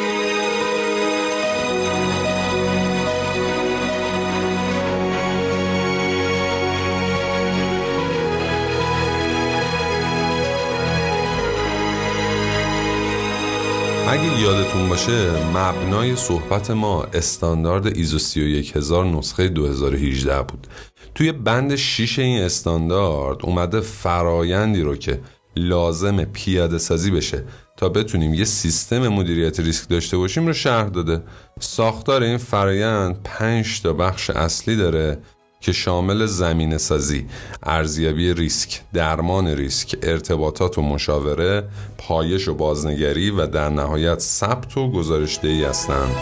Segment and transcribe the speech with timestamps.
[14.07, 20.67] اگه یادتون باشه مبنای صحبت ما استاندارد ایزو 31000 نسخه 2018 بود.
[21.15, 25.21] توی بند 6 این استاندارد اومده فرایندی رو که
[25.55, 27.43] لازم پیاده سازی بشه
[27.77, 31.21] تا بتونیم یه سیستم مدیریت ریسک داشته باشیم رو شرح داده.
[31.59, 35.17] ساختار این فرایند 5 تا بخش اصلی داره.
[35.65, 37.25] که شامل زمین سازی،
[37.63, 41.63] ارزیابی ریسک، درمان ریسک، ارتباطات و مشاوره،
[41.97, 46.15] پایش و بازنگری و در نهایت ثبت و گزارشدهی هستند.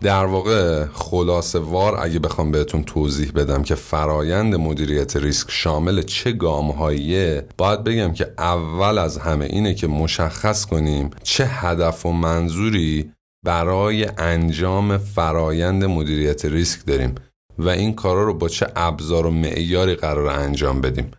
[0.00, 6.32] در واقع خلاصه وار اگه بخوام بهتون توضیح بدم که فرایند مدیریت ریسک شامل چه
[6.32, 13.12] گامهاییه باید بگم که اول از همه اینه که مشخص کنیم چه هدف و منظوری
[13.44, 17.14] برای انجام فرایند مدیریت ریسک داریم
[17.58, 21.10] و این کارا رو با چه ابزار و معیاری قرار انجام بدیم.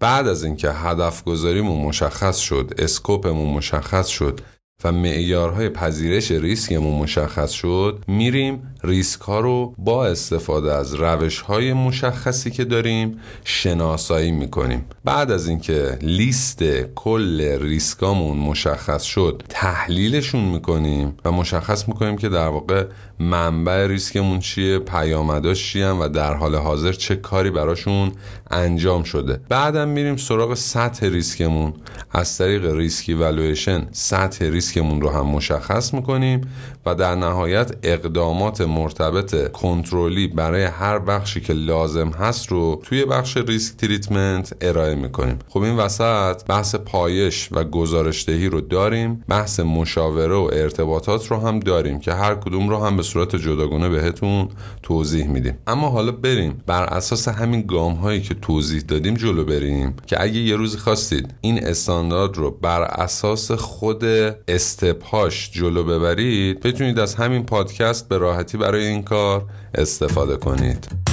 [0.00, 4.40] بعد از اینکه هدف گذاریمون مشخص شد اسکوپمون مشخص شد
[4.84, 11.72] و معیارهای پذیرش ریسکمون مشخص شد میریم ریسک ها رو با استفاده از روش های
[11.72, 14.84] مشخصی که داریم شناسایی می‌کنیم.
[15.04, 16.62] بعد از اینکه لیست
[16.94, 22.84] کل ریسکامون مشخص شد تحلیلشون می‌کنیم و مشخص می‌کنیم که در واقع
[23.18, 28.12] منبع ریسکمون چیه پیامداش چیه و در حال حاضر چه کاری براشون
[28.50, 29.40] انجام شده.
[29.48, 31.72] بعدم میریم سراغ سطح ریسکمون.
[32.10, 34.44] از طریق risk evaluation سطح
[34.76, 36.40] ریسکمون رو هم مشخص می‌کنیم
[36.86, 43.36] و در نهایت اقدامات مرتبط کنترلی برای هر بخشی که لازم هست رو توی بخش
[43.36, 45.38] risk treatment ارائه می‌کنیم.
[45.48, 51.60] خب این وسط بحث پایش و گزارشدهی رو داریم بحث مشاوره و ارتباطات رو هم
[51.60, 54.48] داریم که هر کدوم رو هم به صورت جداگانه بهتون
[54.82, 55.58] توضیح میدیم.
[55.66, 60.38] اما حالا بریم بر اساس همین گام هایی که توضیح دادیم جلو بریم که اگه
[60.38, 64.04] یه روزی خواستید این استاندارد رو بر اساس خود
[64.62, 71.11] استپهاش جلو ببرید بتونید از همین پادکست به راحتی برای این کار استفاده کنید.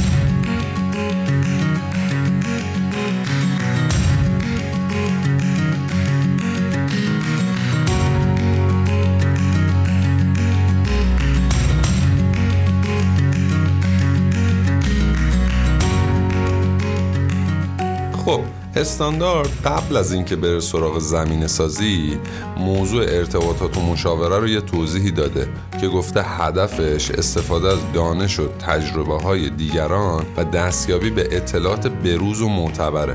[18.75, 22.19] استاندارد قبل از اینکه بره سراغ زمین سازی
[22.57, 25.47] موضوع ارتباطات و مشاوره رو یه توضیحی داده
[25.81, 32.41] که گفته هدفش استفاده از دانش و تجربه های دیگران و دستیابی به اطلاعات بروز
[32.41, 33.13] و معتبره.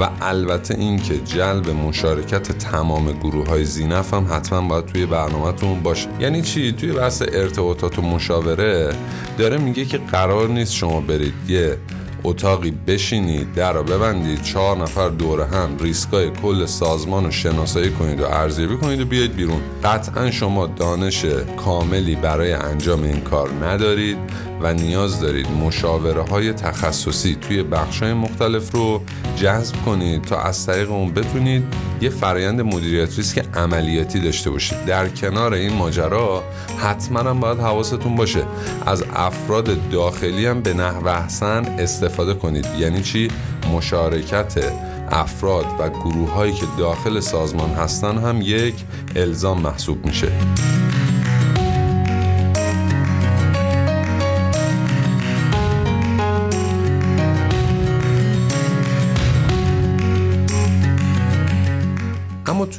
[0.00, 6.08] و البته اینکه جلب مشارکت تمام گروه های زینف هم حتما باید توی برنامهتون باشه.
[6.20, 8.92] یعنی چی؟ توی بحث ارتباطات و مشاوره
[9.38, 11.78] داره میگه که قرار نیست شما برید یه
[12.24, 18.20] اتاقی بشینید در رو ببندید چهار نفر دور هم ریسکای کل سازمان رو شناسایی کنید
[18.20, 19.60] و ارزیابی کنید و بیاید بیرون.
[19.84, 21.24] قطعا شما دانش
[21.64, 24.18] کاملی برای انجام این کار ندارید.
[24.62, 29.02] و نیاز دارید مشاوره های تخصصی توی بخش های مختلف رو
[29.36, 31.62] جذب کنید تا از طریق اون بتونید
[32.00, 34.84] یه فرایند مدیریت ریسک عملیاتی داشته باشید.
[34.84, 36.44] در کنار این ماجرا
[36.78, 38.44] حتما هم باید حواستون باشه.
[38.86, 42.66] از افراد داخلی هم به نحو احسن استفاده کنید.
[42.78, 43.28] یعنی چی؟
[43.72, 44.72] مشارکت
[45.10, 48.74] افراد و گروه هایی که داخل سازمان هستن هم یک
[49.16, 50.32] الزام محسوب میشه.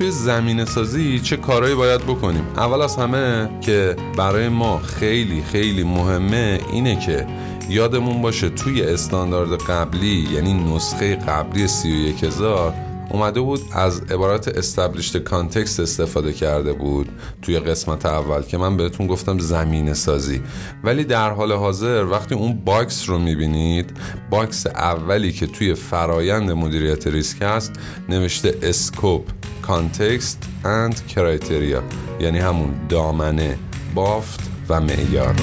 [0.04, 2.44] توی زمین سازی چه کارهایی باید بکنیم.
[2.58, 7.28] اول از همه که برای ما خیلی خیلی مهمه اینه که
[7.70, 12.74] یادمون باشه توی استاندارد قبلی یعنی نسخه قبلی 31000
[13.10, 17.10] اومده بود از عبارت established context استفاده کرده بود
[17.42, 20.42] توی قسمت اول که من بهتون گفتم زمینه سازی.
[20.84, 23.98] ولی در حال حاضر وقتی اون box رو می‌بینید
[24.30, 27.74] box اولی که توی فرایند مدیریت ریسک هست
[28.10, 29.24] نوشته scope
[29.68, 31.84] context and criteria
[32.20, 33.58] یعنی همون دامنه
[33.96, 34.40] بافت
[34.70, 35.36] و معیار.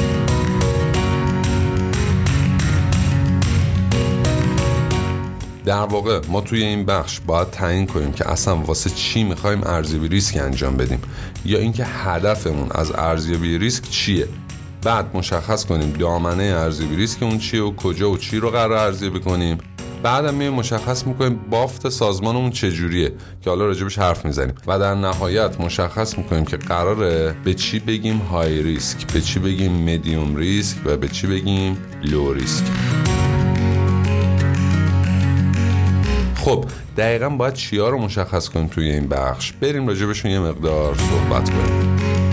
[5.64, 10.08] در واقع ما توی این بخش باید تعیین کنیم که اصلا واسه چی می‌خوایم ارزیابی
[10.08, 11.02] ریسک انجام بدیم
[11.44, 14.28] یا اینکه هدفمون از ارزیابی ریسک چیه.
[14.82, 19.20] بعد مشخص کنیم دامنه ارزیابی ریسک اون چیه و کجا و چی رو قرار ارزیابی
[19.20, 19.58] کنیم.
[20.02, 23.12] بعدم می مشخص می‌کنیم بافت سازمانمون چجوریه
[23.42, 24.54] که حالا راجبش حرف می‌زنیم.
[24.66, 29.94] و در نهایت مشخص می‌کنیم که قراره به چی بگیم های ریسک به چی بگیم
[29.94, 32.64] مدیوم ریسک و به چی بگیم لو ریسک
[36.36, 36.64] خب
[36.96, 42.29] دقیقا باید چیا رو مشخص کنیم توی این بخش؟ بریم راجبشون یه مقدار صحبت کنیم.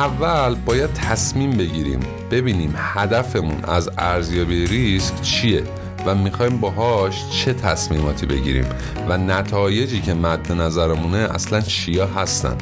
[0.00, 2.00] اول باید تصمیم بگیریم.
[2.30, 5.62] ببینیم هدفمون از ارزیابی ریسک چیه
[6.06, 8.64] و می‌خوایم باهاش چه تصمیماتی بگیریم
[9.08, 12.56] و نتایجی که مد نظرمونه اصلا چیا هستن.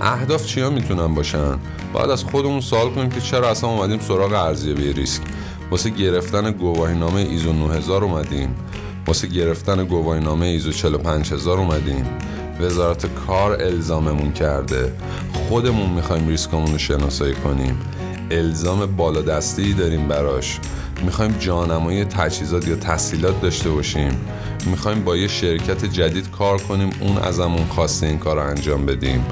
[0.00, 1.56] اهداف چیا می‌تونن باشن؟
[1.92, 5.22] باید از خودمون سوال کنیم که چرا اصلا اومدیم سراغ ارزیابی ریسک.
[5.70, 8.54] واسه گرفتن گواهی نامه ایزو 9000 اومدیم.
[9.06, 12.06] واسه گرفتن گواهی نامه ایزو 45000 اومدیم.
[12.60, 14.92] وزارت کار الزاممون کرده.
[15.32, 17.78] خودمون می‌خوایم ریسکمون رو شناسایی کنیم.
[18.30, 20.60] الزام بالادستی داریم براش.
[21.02, 24.20] می‌خوایم جانمایی تجهیزات یا تحصیلات داشته باشیم.
[24.66, 29.26] می‌خوایم با یه شرکت جدید کار کنیم اون ازمون خواسته این کار رو انجام بدیم.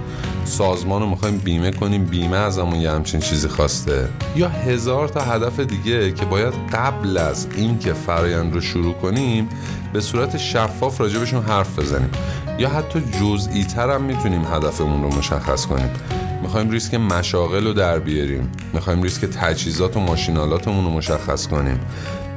[0.45, 4.09] سازمان رو می‌خوایم بیمه کنیم بیمه ازمون یه همچین چیزی خواسته.
[4.37, 9.49] یا هزار تا هدف دیگه که باید قبل از اینکه فرایند رو شروع کنیم
[9.93, 12.11] به صورت شفاف راجبشون حرف بزنیم.
[12.59, 15.91] یا حتی جزئی تر هم می‌تونیم هدفمون رو مشخص کنیم.
[16.43, 18.53] می‌خوایم ریسک مشاغل رو در بیاریم.
[18.73, 21.81] می‌خوایم ریسک تجهیزات و ماشینالاتمون رو مشخص کنیم.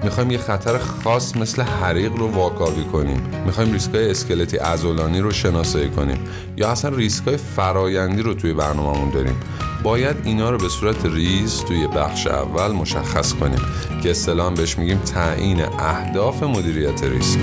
[0.04, 3.22] می‌خوایم یه خطر خاص مثل حریق رو واکاوی کنیم.
[3.46, 6.18] می‌خوایم ریسکای اسکلتی ازولانی رو شناسایی کنیم.
[6.58, 9.36] یا اصلا ریسکای فرایندی رو توی برنامهمون داریم.
[9.84, 13.62] باید اینا رو به صورت ریز توی بخش اول مشخص کنیم.
[14.04, 17.40] که اصطلاحا بهش میگیم تعیین اهداف مدیریت ریسک.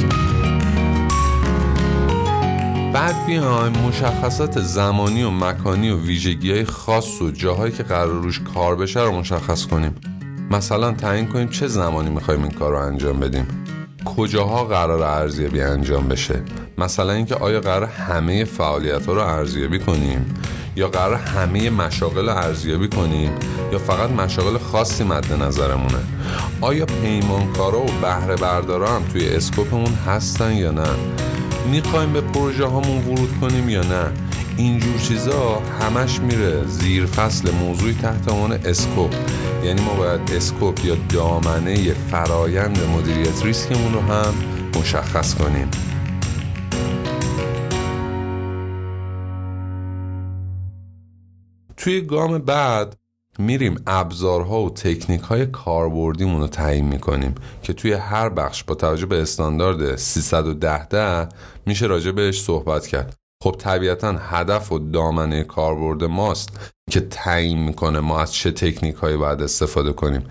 [2.97, 8.41] بعد بیایم مشخصات زمانی و مکانی و ویژگی های خاص و جاهایی که قرار روش
[8.55, 9.95] کار بشه رو مشخص کنیم.
[10.51, 13.47] مثلا تعیین کنیم چه زمانی می‌خوایم این کار رو انجام بدیم.
[14.05, 16.43] کجاها قرار ارزیابی انجام بشه؟
[16.79, 20.35] مثلا اینکه آیا قراره همه فعالیت ها رو ارزیابی کنیم؟
[20.77, 23.31] یا قراره همه مشاغل رو ارزیابی کنیم؟
[23.73, 25.99] یا فقط مشاغل خاصی مد نظرمونه؟
[26.61, 30.89] آیا پیمانکارا و بهره بردارا هم توی scope مون هستن یا نه؟
[31.71, 34.13] می‌خوایم به پروژه هامون ورود کنیم یا نه؟
[34.57, 39.15] اینجور چیزا همش میره زیر فصل موضوعی تحت عنوان scope.
[39.65, 44.35] یعنی ما باید scope یا دامنه فرایند مدیریت ریسکمون رو هم
[44.81, 45.71] مشخص کنیم.
[51.77, 52.97] توی گام بعد
[53.39, 59.07] میریم ابزارها و تکنیک های کاربردیمون رو تعیین می‌کنیم که توی هر بخش با توجه
[59.07, 61.29] به استاندارد 310
[61.67, 63.15] میشه راجع بهش صحبت کرد.
[63.43, 69.17] خب طبیعتا هدف و دامنه کاربرد ماست که تعیین می‌کنه ما از چه تکنیک هایی
[69.17, 70.29] باید استفاده کنیم.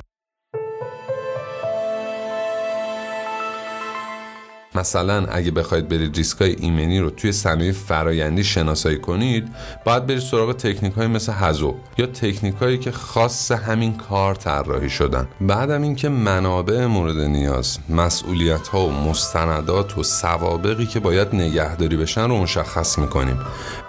[4.75, 9.47] مثلا اگه بخواید برید ریسک های ایمنی رو توی صنایع فرایندی شناسایی کنید
[9.85, 14.89] باید برید سراغ تکنیک های مثل هزو یا تکنیک هایی که خاص همین کار طراحی
[14.89, 15.27] شدن.
[15.41, 22.27] بعدم اینکه منابع مورد نیاز مسئولیت ها و مستندات و سوابقی که باید نگهداری بشن
[22.29, 23.39] رو مشخص می‌کنیم.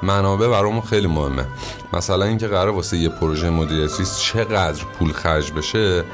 [0.02, 1.46] منابع برامون خیلی مهمه.
[1.96, 6.04] مثلا اینکه قرار واسه یه پروژه مدیریت ریسک چقدر پول خرج بشه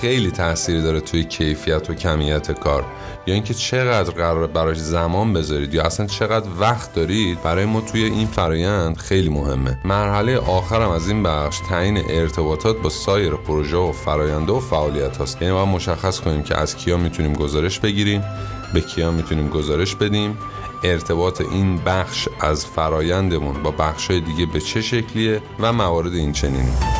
[0.00, 2.84] خیلی تاثیر داره توی کیفیت و کمیت کار.
[3.26, 8.04] یا اینکه چقدر قرار براش زمان بذارید یا اصلا چقدر وقت دارید برای ما توی
[8.04, 9.78] این فرایند خیلی مهمه.
[9.84, 15.42] مرحله آخرم از این بخش تعیین ارتباطات با سایر پروژه و فراینده و فعالیت هاست.
[15.42, 18.24] یعنی باید مشخص کنیم که از کیا می‌تونیم گزارش بگیریم.
[18.74, 20.38] به کیا می‌تونیم گزارش بدیم.
[20.84, 26.99] ارتباط این بخش از فرایندمون با بخش دیگه به چه شکلیه و موارد این چنینی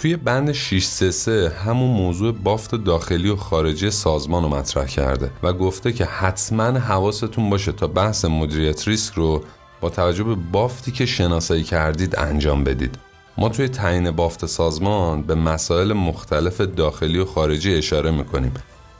[0.00, 5.92] توی بند 633 همون موضوع بافت داخلی و خارجی سازمان رو مطرح کرده و گفته
[5.92, 9.42] که حتما حواستون باشه تا بحث مدیریت ریسک رو
[9.80, 12.98] با توجه به بافتی که شناسایی کردید انجام بدید.
[13.38, 18.54] ما توی تعیین بافت سازمان به مسائل مختلف داخلی و خارجی اشاره می‌کنیم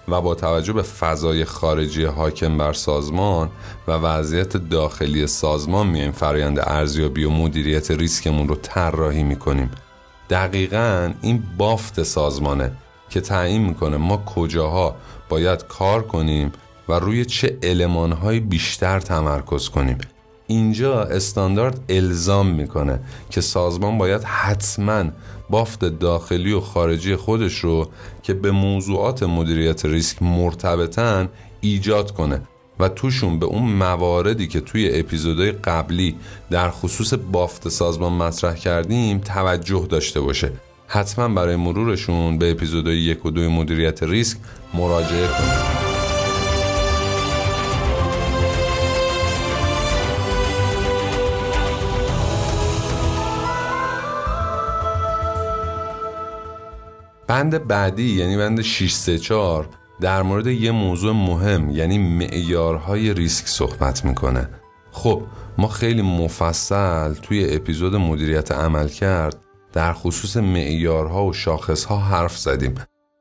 [0.08, 3.50] و با توجه به فضای خارجی حاکم بر سازمان
[3.88, 9.70] و وضعیت داخلی سازمان میایم فرایند ارزیابی و مدیریت ریسکمون رو طراحی می‌کنیم.
[10.30, 12.72] دقیقا این بافت سازمانه
[13.10, 14.96] که تعیین می‌کنه ما کجاها
[15.28, 16.52] باید کار کنیم
[16.88, 19.98] و روی چه المانهای بیشتر تمرکز کنیم.
[20.46, 25.04] اینجا استاندارد الزام می‌کنه که سازمان باید حتما
[25.50, 27.88] بافت داخلی و خارجی خودش رو
[28.22, 31.28] که به موضوعات مدیریت ریسک مرتبطن
[31.60, 32.42] ایجاد کنه.
[32.80, 36.16] و توشون به اون مواردی که توی اپیزودهای قبلی
[36.50, 40.52] در خصوص بافت سازمان مطرح کردیم توجه داشته باشه.
[40.86, 44.38] حتما برای مرورشون به اپیزودهای یک و دوی مدیریت ریسک
[44.74, 45.90] مراجعه کنید.
[57.26, 59.68] بند بعدی یعنی بند 634
[60.00, 64.48] در مورد یه موضوع مهم یعنی معیارهای ریسک صحبت می‌کنه.
[64.90, 65.22] خب
[65.58, 69.36] ما خیلی مفصل توی اپیزود مدیریت عمل کرد
[69.72, 72.74] در خصوص معیارها و شاخصها حرف زدیم.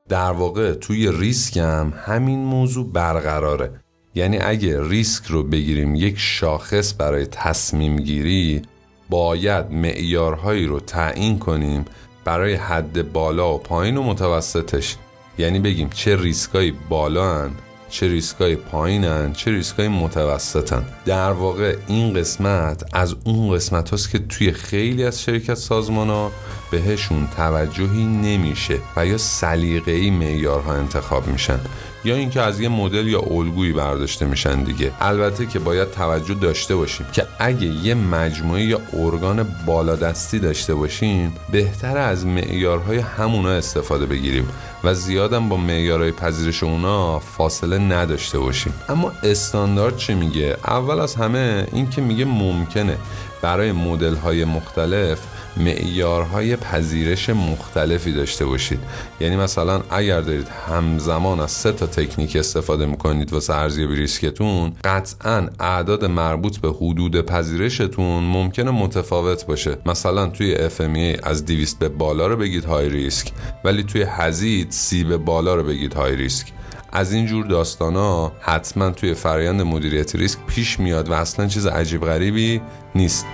[0.09, 3.71] در واقع توی ریسک هم همین موضوع برقراره.
[4.15, 8.62] یعنی اگه ریسک رو بگیریم یک شاخص برای تصمیم گیری
[9.09, 11.86] باید معیارهایی رو تعیین کنیم
[12.25, 14.95] برای حد بالا و پایین و متوسطش.
[15.39, 17.50] یعنی بگیم چه ریسکایی بالا
[17.89, 24.19] چه ریسکای پایینن چه ریسکای متوسطن در واقع این قسمت از اون قسمت هاست که
[24.19, 26.31] توی خیلی از شرکت سازمان ها
[26.72, 31.60] بهشون توجهی نمیشه و یا سلیقه‌ای معیارها انتخاب میشن.
[32.03, 34.91] یا اینکه از یه مدل یا الگویی برداشته میشن دیگه.
[35.01, 41.36] البته که باید توجه داشته باشیم که اگه یه مجموعه یا ارگان بالادستی داشته باشیم
[41.51, 44.48] بهتر از معیارهای همونا استفاده بگیریم
[44.84, 48.74] و زیادم با معیارهای پذیرش اونا فاصله نداشته باشیم.
[48.89, 52.98] اما استاندارد چه میگه؟ اول از همه این که میگه ممکنه
[53.41, 55.20] برای مدل های مختلف
[55.58, 58.79] معیارهای پذیرش مختلفی داشته باشید.
[59.20, 65.50] یعنی مثلا اگر دارید همزمان از سه تا تکنیک استفاده می‌کنید واسه ارزیابی ریسکتون قطعا
[65.60, 69.77] اعداد مربوط به حدود پذیرشتون ممکنه متفاوت باشه.
[69.86, 73.32] مثلا توی FMEA از 200 به بالا رو بگید های ریسک
[73.63, 76.48] ولی توی هزید سی به بالا رو بگید های ریسک.
[76.91, 82.06] از این جور داستانا حتما توی فرایند مدیریت ریسک پیش میاد و اصلا چیز عجیب
[82.06, 82.62] غریبی
[82.96, 83.25] نیست.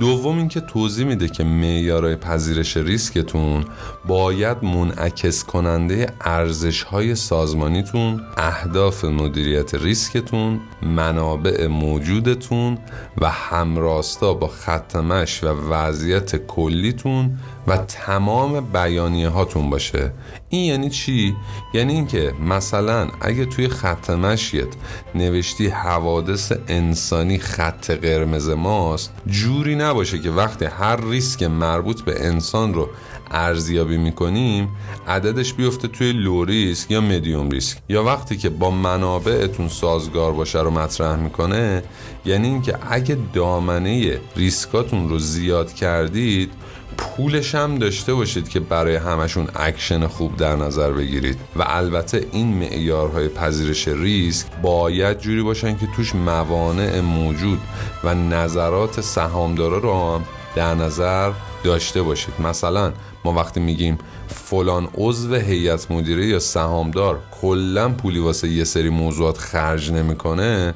[0.00, 3.64] دوم اینکه توضیح میده که معیارهای پذیرش ریسکتون
[4.04, 12.78] باید منعکس کننده ارزش های سازمانیتون اهداف مدیریت ریسکتون منابع موجودتون
[13.18, 20.12] و همراستا با ختمش و وضعیت کلیتون و تمام بیانیه هاتون باشه
[20.48, 21.36] این یعنی چی؟
[21.74, 24.68] یعنی اینکه مثلا اگه توی خط مشیت
[25.14, 32.74] نوشتی حوادث انسانی خط قرمز ماست جوری نباشه که وقتی هر ریسک مربوط به انسان
[32.74, 32.88] رو
[33.30, 34.68] ارزیابی می‌کنیم
[35.08, 40.60] عددش بیفته توی لو ریسک یا مدیوم ریسک یا وقتی که با منابعتون سازگار باشه
[40.60, 41.82] رو مطرح می‌کنه
[42.24, 46.52] یعنی اینکه اگه دامنه ریسکاتون رو زیاد کردید
[46.98, 51.38] پولش هم داشته باشید که برای همشون اکشن خوب در نظر بگیرید.
[51.56, 57.58] و البته این معیارهای پذیرش ریسک باید جوری باشن که توش موانع موجود
[58.04, 60.24] و نظرات سهامدارا رو هم
[60.56, 61.32] در نظر
[61.64, 62.34] داشته باشید.
[62.40, 62.92] مثلا
[63.24, 63.98] ما وقتی میگیم
[64.28, 70.74] فلان عضو هیئت مدیره یا سهامدار کلا پولی واسه یه سری موضوعات خرج نمی‌کنه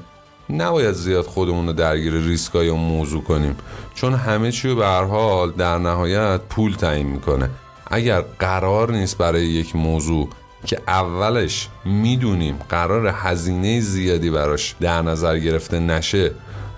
[0.56, 3.56] نباید زیاد خودمون رو درگیر ریسکای اون موضوع کنیم.
[3.94, 7.50] چون همه چی به هر حال در نهایت پول تعیین می‌کنه.
[7.86, 10.28] اگر قرار نیست برای یک موضوع
[10.66, 16.30] که اولش می‌دونیم قرار هزینه زیادی براش در نظر گرفته نشه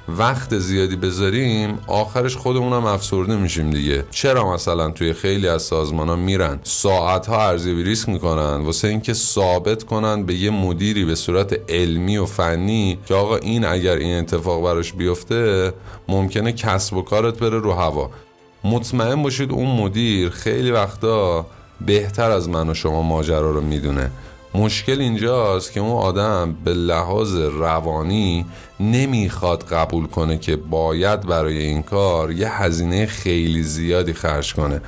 [0.09, 4.05] وقت زیادی بذاریم آخرش خودمون هم افسرده میشیم دیگه.
[4.11, 8.57] چرا مثلا توی خیلی از سازمان ها میرن؟ ساعت ها ارزیابی ریسک می‌کنن.
[8.57, 13.65] واسه اینکه ثابت کنن به یه مدیری به صورت علمی و فنی که آقا این
[13.65, 15.73] اگر این اتفاق براش بیفته
[16.09, 18.11] ممکنه کسب و کارت بره رو هوا.
[18.65, 21.47] مطمئن باشید اون مدیر خیلی وقتا
[21.81, 24.11] بهتر از من و شما ماجرا رو می‌دونه.
[24.55, 28.47] مشکل اینجاست که اون آدم به لحاظ روانی
[28.81, 34.81] نمی‌خواد قبول کنه که باید برای این کار یه هزینه خیلی زیادی خرج کنه.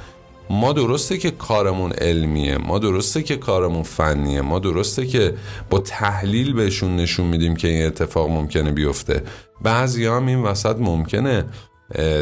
[0.50, 5.34] ما درسته که کارمون علمیه ما درسته که کارمون فنیه ما درسته که
[5.70, 9.22] با تحلیل بهشون نشون میدیم که این اتفاق ممکنه بیفته.
[9.62, 11.44] بعضی هم این وسط ممکنه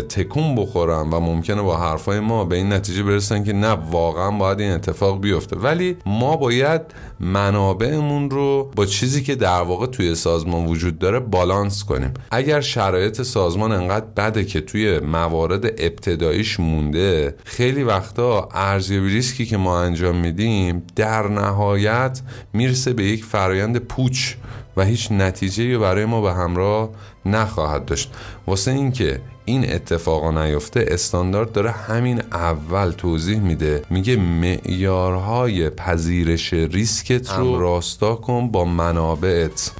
[0.08, 4.60] تکون بخورم و ممکنه با حرفای ما به این نتیجه برسن که نه واقعا باید
[4.60, 5.56] این اتفاق بیفته.
[5.56, 6.80] ولی ما باید
[7.20, 12.14] منابعمون رو با چیزی که در واقع توی سازمان وجود داره بالانس کنیم.
[12.30, 19.56] اگر شرایط سازمان انقدر بده که توی موارد ابتداییش مونده خیلی وقتا ارزیابی ریسکی که
[19.56, 22.20] ما انجام میدیم در نهایت
[22.52, 24.34] می‌رسه به یک فرایند پوچ
[24.76, 26.90] و هیچ نتیجه برای ما به همراه
[27.26, 28.12] نخواهد داشت.
[28.46, 33.82] واسه اینکه این اتفاقا نیفته استاندارد داره همین اول توضیح میده.
[33.90, 39.72] میگه معیارهای پذیرش ریسکت رو راستا کن با منابعت.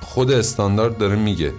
[0.00, 1.52] خود استاندارد داره میگه.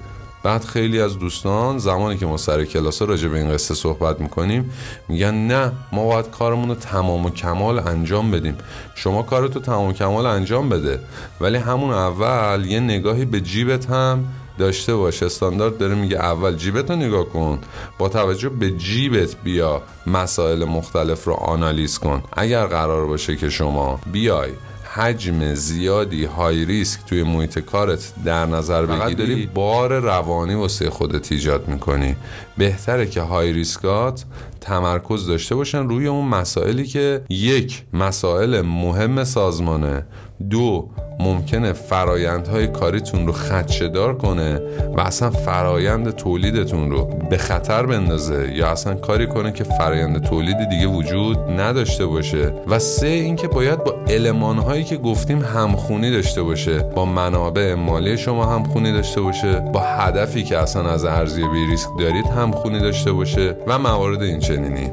[0.44, 4.72] بعد خیلی از دوستان زمانی که ما سر کلاس راجع به این قصه صحبت می‌کنیم
[5.08, 8.58] میگن نه ما باید کارمون رو تمام و کمال انجام بدیم.
[8.96, 11.00] شما کارتو تمام و کمال انجام بده.
[11.42, 14.26] ولی همون اول یه نگاهی به جیبت هم
[14.58, 17.60] داشته باش استاندارد داره میگه اول جیبت رو نگاه کن
[17.98, 22.24] با توجه به جیبت بیا مسائل مختلف رو آنالیز کن.
[22.34, 24.52] اگر قرار باشه که شما بیای
[24.94, 31.32] حجم زیادی های ریسک توی محیط کارت در نظر بگیری داری بار روانی واسه خودت
[31.32, 32.16] ایجاد می‌کنی.
[32.62, 34.26] بهتره که های ریسکات
[34.62, 40.06] تمرکز داشته باشن روی اون مسائلی که یک مسائل مهم سازمانه.
[40.50, 44.62] دو ممکنه فرایندهای کاریتون رو خدشدار کنه
[44.98, 50.70] و اصلا فرایند تولیدتون رو به خطر بندازه یا اصلا کاری کنه که فرایند تولید
[50.70, 52.54] دیگه وجود نداشته باشه.
[52.68, 56.80] و سه اینکه باید با المانهایی که گفتیم همخونی داشته باشه.
[56.80, 59.60] با منابع مالی شما همخونی داشته باشه.
[59.60, 64.92] با هدفی که اصلا از ارزیابی ریسک دارید همخونی داشته باشه و موارد این چنینی.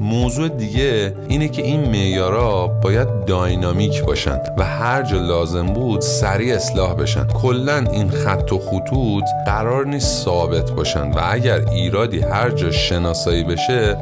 [0.00, 6.54] موضوع دیگه اینه که این معیارا باید داینامیک باشن و هر جا لازم بود سریع
[6.54, 7.26] اصلاح بشن.
[7.26, 13.44] کلا این خط و خطوط قرار نیست ثابت باشن و اگر ایرادی هر جا شناسایی
[13.44, 13.96] بشه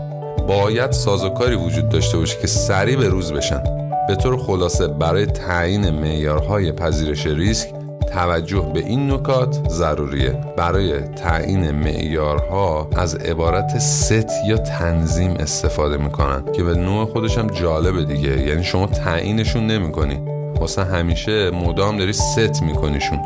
[0.49, 3.63] باید سازوکاری وجود داشته باشه که سریع به روز بشن.
[4.09, 7.84] به طور خلاصه برای تعیین معیارهای پذیرش ریسک
[8.15, 10.41] توجه به این نکات ضروریه.
[10.57, 17.47] برای تعیین معیارها از عبارت ست یا تنظیم استفاده می‌کنن که به نوع خودش هم
[17.47, 18.49] جالبه دیگه.
[18.49, 20.21] یعنی شما تعیینشون نمی‌کنی.
[20.61, 23.19] واسه همیشه مدام داری ست میکنیشون.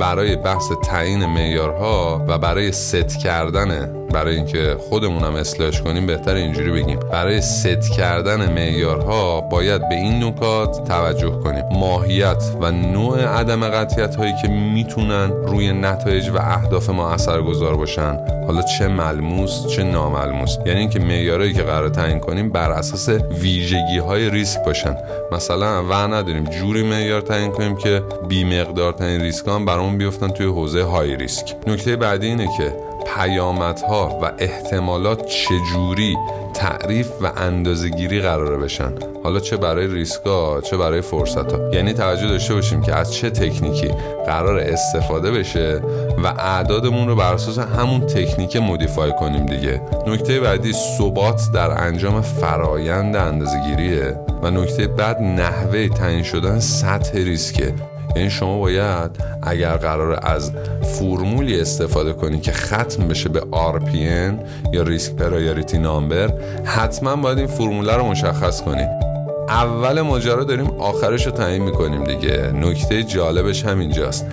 [0.00, 6.34] برای بحث تعیین معیارها و برای ست کردن برای اینکه خودمون هم اصلاحش کنیم بهتر
[6.34, 6.98] اینجوری بگیم.
[7.12, 11.64] برای ست کردن معیارها باید به این نکات توجه کنیم.
[11.72, 18.18] ماهیت و نوع عدم قطعیت هایی که می‌تونن روی نتایج و اهداف ما اثرگذار باشن.
[18.46, 20.56] حالا چه ملموس چه ناملموس.
[20.66, 23.08] یعنی اینکه معیارهایی که قرار تعیین کنیم بر اساس
[23.40, 24.96] ویژگی های ریسک باشن.
[25.32, 26.44] مثلا و نداریم.
[26.44, 31.16] جوری معیار تعیین کنیم که بی مقدار ترین ریسک هم برامون بیفتن توی حوزه های
[31.16, 31.54] ریسک.
[31.66, 32.72] نکته بعدی اینه که
[33.06, 36.16] پیامدها و احتمالات چجوری
[36.54, 38.92] تعریف و اندازهگیری قراره بشن؟
[39.24, 43.30] حالا چه برای ریسکا چه برای فرصت ها یعنی توجه داشته باشیم که از چه
[43.30, 43.88] تکنیکی
[44.26, 45.82] قرار استفاده بشه
[46.24, 49.80] و اعدادمون رو بر اساس همون تکنیک مودیفای کنیم دیگه.
[50.06, 57.74] نکته بعدی ثبات در انجام فرایند اندازهگیریه و نکته بعد نحوه تعیین شدن سطح ریسکه.
[58.16, 59.10] یعنی شما باید
[59.42, 64.34] اگر قرار از فرمولی استفاده کنی که ختم بشه به RPN
[64.72, 66.32] یا ریسک پرایوریتی نامبر
[66.64, 69.09] حتما باید این فرموله رو مشخص کنی.
[69.50, 72.52] اول ماجرا داریم آخرش رو تعیین می‌کنیم دیگه.
[72.54, 74.26] نکته جالبش همینجاست.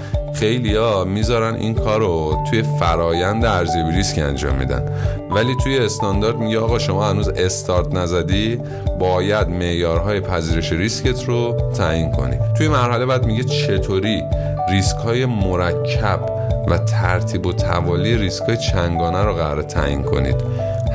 [0.75, 4.83] ها می‌ذارن این کار رو توی فرایند ارزیابی ریسک انجام میدن.
[5.31, 8.59] ولی توی استاندارد میگه آقا شما هنوز استارت نزدی
[8.99, 12.37] باید معیارهای پذیرش ریسکت رو تعیین کنی.
[12.57, 14.23] توی مرحله بعد میگه چطوری
[14.69, 16.19] ریسک های مرکب
[16.67, 20.35] و ترتیب و توالی ریسک های چنگانه رو قرار تعیین کنید.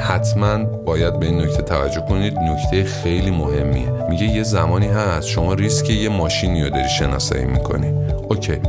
[0.02, 2.38] حتما باید به این نکته توجه کنید.
[2.38, 3.92] نکته خیلی مهمیه.
[4.10, 7.92] میگه یه زمانی هست شما ریسک یه ماشینی رو داری شناسایی می‌کنی.
[8.28, 8.60] اوکی.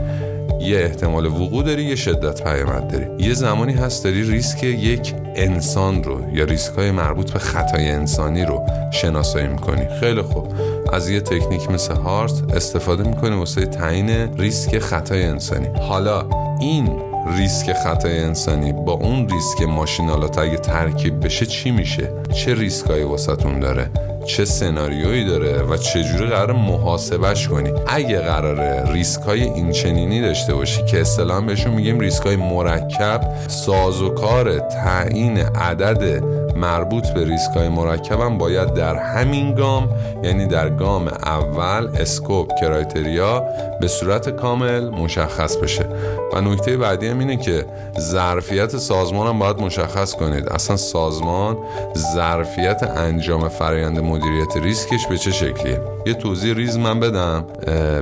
[0.60, 3.28] یه احتمال وقوع داری یه شدت پیامد داری.
[3.28, 8.46] یه زمانی هست داری ریسک یک انسان رو یا ریسک های مربوط به خطای انسانی
[8.46, 9.88] رو شناسایی می‌کنی.
[10.00, 10.54] خیلی خوب.
[10.94, 15.68] از یه تکنیک مثل هارت استفاده می‌کنی واسه تعیین ریسک خطای انسانی.
[15.68, 16.26] حالا
[16.60, 18.74] این ریسک خطای انسانی.
[18.74, 23.90] با اون ریسک ماشین آلات اگه ترکیب بشه چی میشه؟ چه ریسکایی واسهتون داره؟
[24.26, 30.54] چه سناریویی داره؟ و چجوری قراره محاسبش کنی؟ اگه قراره ریسک های این چنینی داشته
[30.54, 36.24] باشی که اصطلاحا بهشون میگیم ریسک های مرکب سازوکار تعیین عدد
[36.56, 39.90] مربوط به ریسک های مرکبم باید در همین گام
[40.24, 43.44] یعنی در گام اول scope criteria
[43.82, 45.86] به صورت کامل مشخص بشه.
[46.34, 47.66] و نکته بعدی هم اینه که
[48.00, 50.50] ظرفیت سازمان هم باید مشخص کنید.
[50.50, 51.58] اصلا سازمان
[51.98, 57.46] ظرفیت انجام فرایند مدیریت ریسکش به چه شکلیه؟ یه توضیح ریز من بدم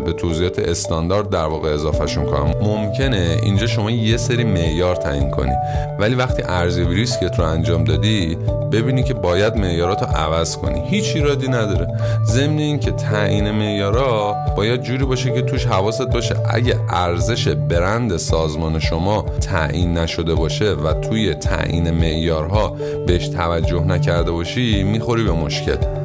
[0.05, 2.53] به توضیحات استاندارد در واقع اضافه‌شون کنم.
[2.61, 5.55] ممکنه اینجا شما یه سری معیار تعیین کنی
[5.99, 8.37] ولی وقتی ارزیابی ریسکت رو انجام دادی
[8.71, 10.81] ببینی که باید معیارات رو عوض کنی.
[10.89, 11.87] هیچ ایرادی نداره.
[12.25, 18.79] ضمن اینکه تعیین معیارا باید جوری باشه که توش حواست باشه اگه ارزش برند سازمان
[18.79, 22.75] شما تعیین نشده باشه و توی تعیین معیارها
[23.07, 26.00] بهش توجه نکرده باشی می‌خوری به مشکل.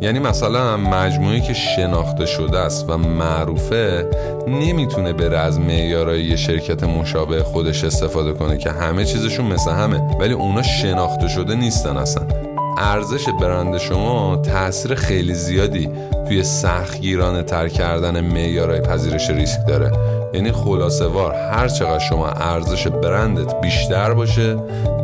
[0.00, 4.10] یعنی مثلا مجموعی که شناخته شده است و معروفه
[4.48, 10.16] نمی‌تونه بره از معیارهای یه شرکت مشابه خودش استفاده کنه که همه چیزشون مثل همه
[10.20, 12.26] ولی اونا شناخته شده نیستن اصلا.
[12.78, 15.90] ارزش برند شما تاثیر خیلی زیادی
[16.28, 19.92] توی سختگیرانه تر کردن معیارهای پذیرش ریسک داره.
[20.36, 24.56] یعنی خلاصه وار هر چقدر شما ارزش برندت بیشتر باشه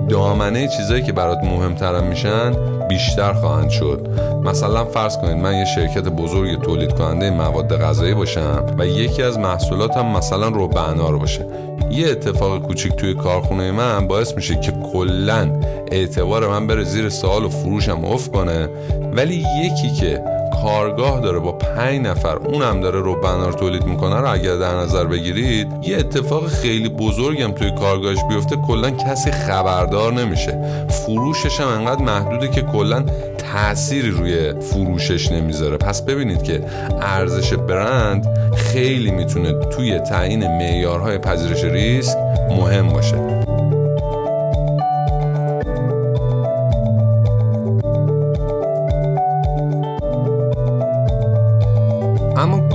[0.08, 2.52] دامنه چیزایی که برات مهمترم میشن
[2.88, 4.08] بیشتر خواهند شد.
[4.44, 9.38] مثلا فرض کنید من یه شرکت بزرگ تولید کننده مواد غذایی باشم و یکی از
[9.38, 11.46] محصولاتم مثلا رب انار باشه.
[11.90, 15.60] یه اتفاق کوچیک توی کارخونه من باعث میشه که کلا
[15.92, 18.68] اعتبار من بره زیر سوال و فروشم افت کنه.
[19.12, 20.31] ولی یکی که
[20.62, 25.04] کارگاه داره با پنج نفر اونم داره رو بنار تولید می‌کنه رو اگر در نظر
[25.04, 30.86] بگیرید یه اتفاق خیلی بزرگم توی کارگاهش بیفته کلا کسی خبردار نمیشه.
[30.88, 33.04] فروشش هم انقدر محدوده که کلا
[33.52, 35.76] تأثیری روی فروشش نمی‌ذاره.
[35.76, 36.60] پس ببینید که
[37.00, 42.16] ارزش برند خیلی می‌تونه توی تعیین معیارهای پذیرش ریسک
[42.50, 43.41] مهم باشه.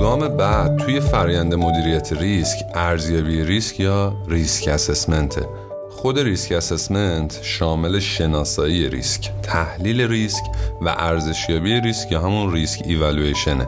[0.08, 5.46] گام بعد توی فرایند مدیریت ریسک ارزیابی ریسک یا risk assessment.
[5.90, 10.42] خود risk assessment شامل شناسایی ریسک تحلیل ریسک
[10.82, 13.66] و ارزشیابی ریسک یا همون risk evaluation ه.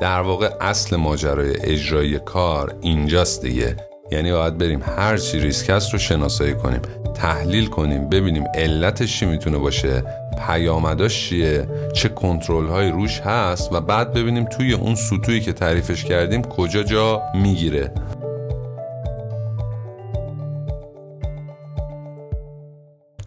[0.00, 3.87] در واقع اصل ماجرای اجرایی کار اینجاست دیگه.
[4.10, 6.80] یعنی باید بریم هر چی ریسک هست رو شناسایی کنیم
[7.14, 10.04] تحلیل کنیم ببینیم علتش چی می‌تونه باشه
[10.46, 16.04] پیامداش چیه چه کنترل های روش هست و بعد ببینیم توی اون سطوحی که تعریفش
[16.04, 17.92] کردیم کجا جا می‌گیره.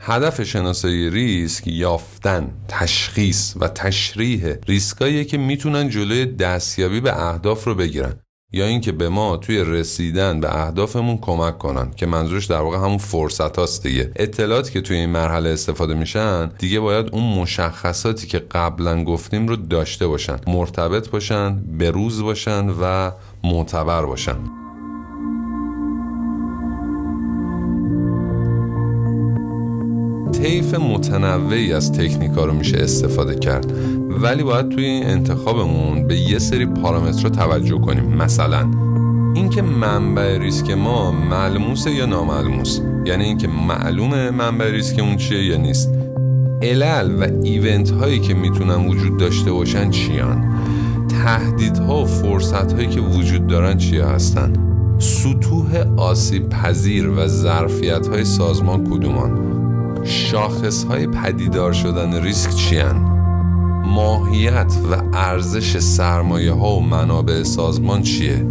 [0.04, 7.76] هدف شناسایی ریسک یافتن، تشخیص و تشریح ریسکایی که می‌تونن جلوی دستیابی به اهداف رو
[7.76, 8.14] بگیرن.
[8.54, 12.98] یا اینکه به ما توی رسیدن به اهدافمون کمک کنن که منظورش در واقع همون
[12.98, 14.12] فرصت هاست دیگه.
[14.16, 19.56] اطلاعاتی که توی این مرحله استفاده میشن دیگه باید اون مشخصاتی که قبلا گفتیم رو
[19.56, 20.38] داشته باشن.
[20.48, 23.12] مرتبط باشن بروز باشن و
[23.44, 24.61] معتبر باشن.
[30.32, 33.74] طیف متنوعی از تکنیکا رو میشه استفاده کرد.
[34.10, 38.06] ولی باید توی این انتخابمون به یه سری پارامترها توجه کنیم.
[38.06, 38.72] مثلا
[39.36, 45.90] اینکه منبع ریسک ما ملموسه یا ناملموس؟ یعنی اینکه معلومه منبع ریسکمون چیه یا نیست.
[46.62, 50.54] علل و ایونت هایی که می‌تونن وجود داشته باشن چیان؟
[51.10, 54.54] تهدیدها و فرصت هایی که وجود دارن چیا هستن؟
[55.00, 59.61] سطوح آسیب پذیر و ظرفیت های سازمان کدومان؟
[60.04, 62.96] شاخص های پدیدار شدن ریسک چیان
[63.86, 68.46] ماهیت و ارزش سرمایه ها و منابع سازمان چیه؟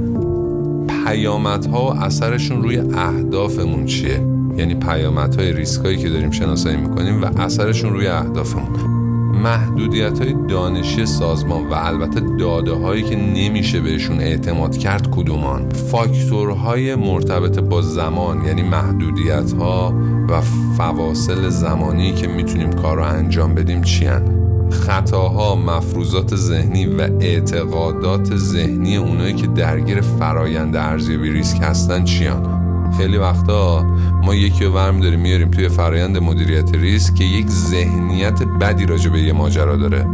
[1.05, 7.41] پیامدها و اثرشون روی اهدافمون چیه؟ یعنی پیامدهای ریسک هایی که داریم شناسایی می‌کنیم و
[7.41, 9.00] اثرشون روی اهدافمون.
[9.43, 16.95] محدودیت های دانشی سازمان و البته داده هایی که نمیشه بهشون اعتماد کرد کدومان؟ فاکتورهای
[16.95, 19.95] مرتبط با زمان یعنی محدودیت ها
[20.29, 20.41] و
[20.77, 28.97] فواصل زمانی که می‌تونیم کار رو انجام بدیم چیان خطاها مفروضات ذهنی و اعتقادات ذهنی
[28.97, 32.60] اونایی که درگیر فرایند ارزیابی ریسک هستن چیان
[32.97, 33.87] خیلی وقتا
[34.25, 39.11] ما یکی رو ورم داریم میاریم توی فرایند مدیریت ریسک که یک ذهنیت بدی راجع
[39.11, 40.07] به یه ماجرا داره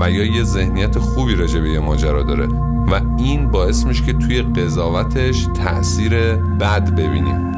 [0.00, 2.46] و یا یه ذهنیت خوبی راجع به یه ماجرا داره
[2.92, 7.52] و این باعث میشه که توی قضاوتش تاثیر بد ببینیم.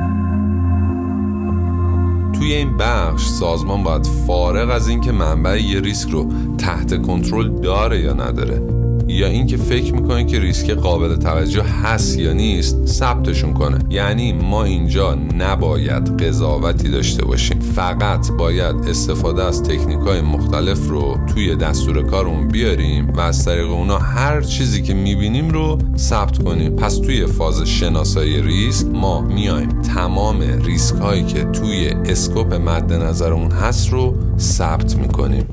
[2.32, 8.00] توی این بخش سازمان باید فارغ از اینکه منبع یه ریسک رو تحت کنترل داره
[8.00, 8.73] یا نداره.
[9.08, 13.78] یا اینکه فکر می‌کنه که ریسک قابل توجه هست یا نیست ثبتشون کنه.
[13.90, 17.58] یعنی ما اینجا نباید قضاوتی داشته باشیم.
[17.58, 23.70] فقط باید استفاده از تکنیک های مختلف رو توی دستور کارمون بیاریم و از طریق
[23.70, 26.76] اونا هر چیزی که می‌بینیم رو ثبت کنیم.
[26.76, 33.50] پس توی فاز شناسایی ریسک ما میایم تمام ریسک هایی که توی scope مد نظرمون
[33.50, 35.44] هست رو ثبت می‌کنیم.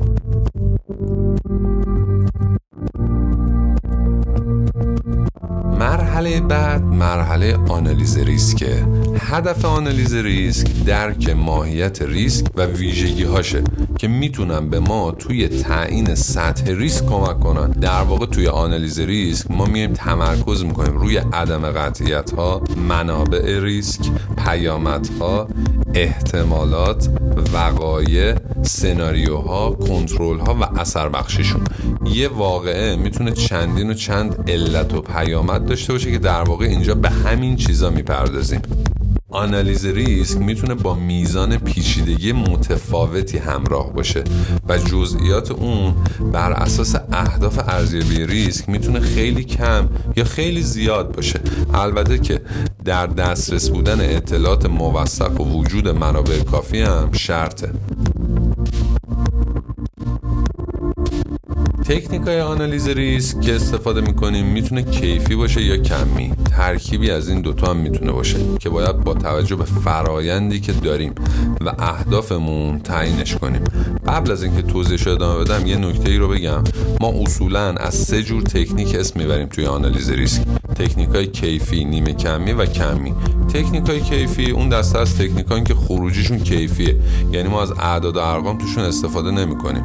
[6.21, 8.86] مرحله بعد مرحله آنالیز ریسکه
[9.23, 13.63] هدف آنالیز ریسک درک ماهیت ریسک و ویژگی هاشه
[13.97, 17.71] که می‌تونن به ما توی تعیین سطح ریسک کمک کنن.
[17.71, 24.01] در واقع توی آنالیز ریسک ما میایم تمرکز می‌کنیم روی عدم قطعیت ها منابع ریسک
[24.45, 25.47] پیامدها
[25.93, 27.10] احتمالات
[27.53, 31.62] وقایع سناریوها کنترل ها و اثر بخشیشون.
[32.05, 36.95] یه واقعه می‌تونه چندین و چند علت و پیامد داشته باشه که در واقع اینجا
[36.95, 38.62] به همین چیزا می‌پردازیم.
[39.32, 44.24] آنالیز ریسک می‌تونه با میزان پیچیدگی متفاوتی همراه باشه
[44.70, 45.96] و جزئیات اون
[46.34, 51.39] بر اساس اهداف ارزیابی ریسک می‌تونه خیلی کم یا خیلی زیاد باشه.
[51.74, 52.41] البته که
[52.86, 57.72] در دسترس بودن اطلاعات موثق و وجود منابع کافی هم شرطه.
[61.86, 66.34] تکنیک های آنالیز ریسک که استفاده می‌کنیم می‌تونه کیفی باشه یا کمی.
[66.62, 71.15] ترکیبی از این دوتا هم می‌تونه باشه که باید با توجه به فرایندی که داریم
[71.62, 73.63] و اهدافمون تعیینش کنیم.
[74.08, 76.63] قبل از اینکه توضیحش ادامه بدم یه نکته ای رو بگم.
[77.00, 80.41] ما اصولا از سه جور تکنیک اسم می‌بریم توی آنالیز ریسک.
[80.76, 83.13] تکنیک های کیفی نیمه کمی و کمی.
[83.54, 86.95] تکنیک های کیفی اون دسته از تکنیک که خروجیشون کیفیه.
[87.32, 89.84] یعنی ما از اعداد و ارقام توشون استفاده نمی کنیم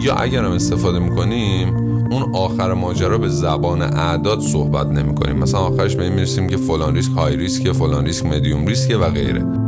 [0.00, 5.60] یا اگر هم استفاده می‌کنیم اون آخر ماجرا به زبان اعداد صحبت نمی کنیم مثلا
[5.60, 9.63] آخرش به این می‌رسیم که فلان ریسک high risk فلان ریسک medium risk و غیره.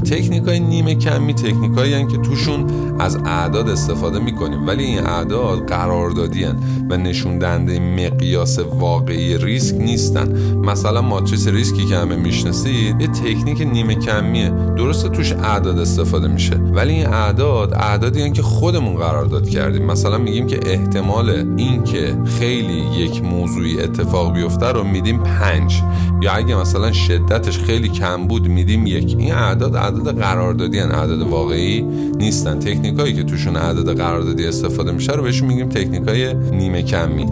[0.00, 2.66] تکنیک های نیمه کمی تکنیک هایی که توشون
[3.00, 4.66] از اعداد استفاده می‌کنیم.
[4.66, 6.44] ولی این اعداد قراردادی
[6.90, 10.56] و نشون دهنده مقیاس واقعی ریسک نیستن.
[10.56, 14.50] مثلا ماتریس ریسکی که همه می‌شناسید یه تکنیک نیمه کمیه.
[14.76, 16.54] درسته توش اعداد استفاده میشه.
[16.56, 19.86] ولی این اعداد اعدادی که خودمون قرارداد کردیم.
[19.86, 25.82] مثلا میگیم که احتمال اینکه خیلی یک موضوعی اتفاق بیفته رو میدیم پنج.
[26.22, 29.16] یا اگه مثلا شدتش خیلی کم بود میدیم یک.
[29.18, 31.82] این اعداد اعداد قراردادی هن اعداد واقعی
[32.18, 32.58] نیستن.
[32.58, 37.26] تکنیک هایی که توشون اعداد قراردادی استفاده میشه رو بهشون میگیم تکنیک های نیمه کمی.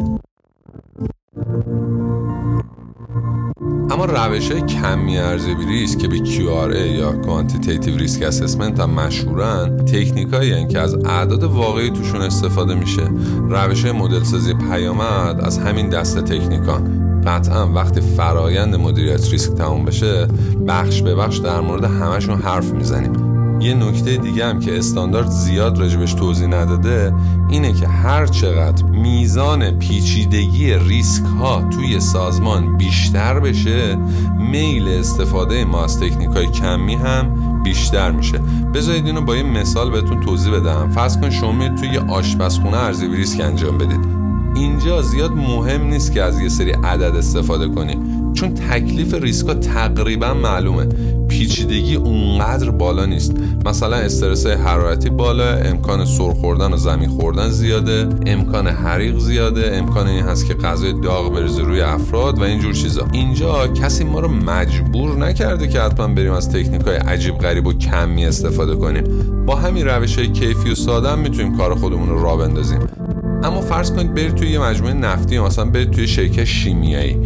[3.90, 9.76] اما روش های کمی ارزیابی ریسک که به QRA یا Quantitative Risk Assessment هم مشهورن
[9.76, 13.10] تکنیک هایی که از اعداد واقعی توشون استفاده میشه.
[13.48, 17.07] روش های مدل سازی پیامد از همین دست تکنیکان.
[17.26, 20.28] قطعا وقتی فرایند مدیریت ریسک تموم بشه
[20.68, 23.28] بخش به بخش در مورد همشون حرف می‌زنیم.
[23.60, 27.14] یه نکته دیگه هم که استاندارد زیاد راجبش توضیح نداده
[27.48, 33.98] اینه که هر چقدر میزان پیچیدگی ریسک ها توی سازمان بیشتر بشه
[34.50, 38.40] میل استفاده ما از تکنیک های کمی هم بیشتر میشه.
[38.74, 40.90] بذارید اینو با یه مثال بهتون توضیح بدم.
[40.90, 44.17] فرض کن شما توی آشپزخونه ارزیابی ریسک انجام بدید.
[44.54, 50.34] اینجا زیاد مهم نیست که از یه سری عدد استفاده کنیم چون تکلیف ریسکا تقریبا
[50.34, 50.86] معلومه.
[51.28, 53.32] پیچیدگی اونقدر بالا نیست.
[53.66, 60.06] مثلا استرس حرارتی بالا امکان سر خوردن و زمین خوردن زیاده امکان حریق زیاده امکان
[60.06, 63.06] این هست که غذای داغ بریزه روی افراد و اینجور چیزا.
[63.12, 67.72] اینجا کسی ما رو مجبور نکرده که حتما بریم از تکنیک های عجیب غریب و
[67.72, 69.04] کمی استفاده کنیم.
[69.46, 72.80] با همین روش های کیفی و ساده می‌تونیم کار خودمون رو را بندازیم.
[73.44, 77.16] اما فرض کنید برید توی یه مجموعه نفتی مثلا برید توی شرکت شیمیایی.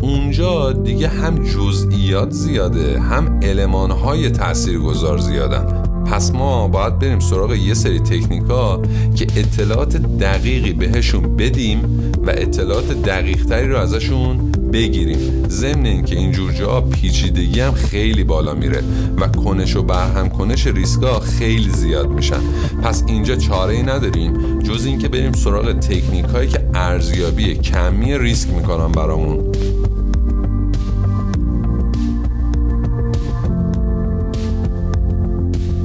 [0.00, 5.82] اونجا دیگه هم جزئیات زیاده هم المانهای تاثیرگذار زیادن.
[6.06, 8.82] پس ما باید بریم سراغ یه سری تکنیکا
[9.14, 15.48] که اطلاعات دقیقی بهشون بدیم و اطلاعات دقیق تری رو ازشون بگیریم.
[15.48, 18.82] ضمن اینکه اینجور جا پیچیدگی هم خیلی بالا میره
[19.16, 22.40] و کنش و برهم کنش ریسکا خیلی زیاد میشن.
[22.82, 28.50] پس اینجا چاره ای نداریم جز اینکه بریم سراغ تکنیک هایی که ارزیابی کمی ریسک
[28.50, 29.52] می‌کنن برامون.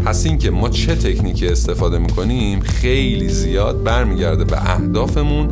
[0.06, 5.50] پس اینکه ما چه تکنیکی استفاده می‌کنیم خیلی زیاد برمیگرده به اهدافمون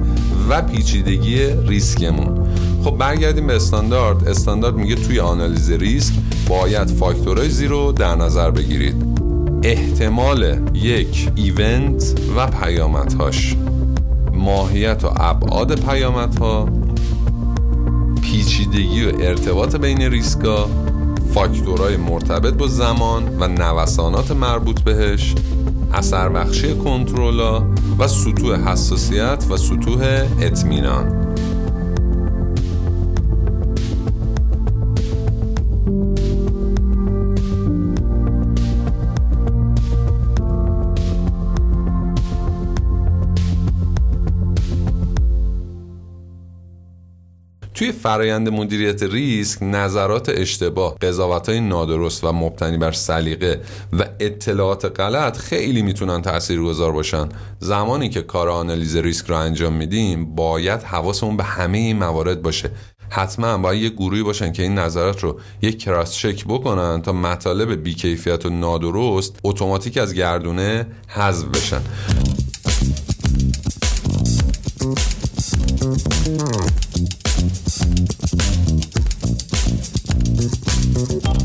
[0.50, 2.48] و پیچیدگی ریسکمون.
[2.86, 4.28] خب برگردیم به استاندارد.
[4.28, 6.14] استاندارد میگه توی آنالیز ریسک
[6.50, 8.96] باید فاکتورهای زیرو در نظر بگیرید.
[9.64, 13.56] احتمال یک event و پیامدهاش.
[14.34, 16.70] ماهیت و ابعاد پیامدها.
[18.22, 20.70] پیچیدگی و ارتباط بین ریسکا
[21.34, 25.36] فاکتورهای مرتبط با زمان و نوسانات مربوط بهش.
[25.94, 27.64] اثر بخشی کنترلا
[28.00, 31.35] و سطوح حساسیت و سطوح اطمینان.
[47.76, 53.62] توی فرایند مدیریت ریسک نظرات اشتباه قضاوت های نادرست و مبتنی بر سلیقه
[53.94, 57.30] و اطلاعات غلط خیلی می‌تونن تاثیرگذار باشن.
[57.60, 62.72] زمانی که کار آنالیز ریسک رو انجام میدیم باید حواسمون به همه این موارد باشه.
[63.10, 67.84] حتما باید یه گروهی باشن که این نظرات رو یک کراس چک بکنن تا مطالب
[67.84, 71.82] بیکیفیت و نادرست اتوماتیک از گردونه حذف بشن.
[80.36, 81.45] Música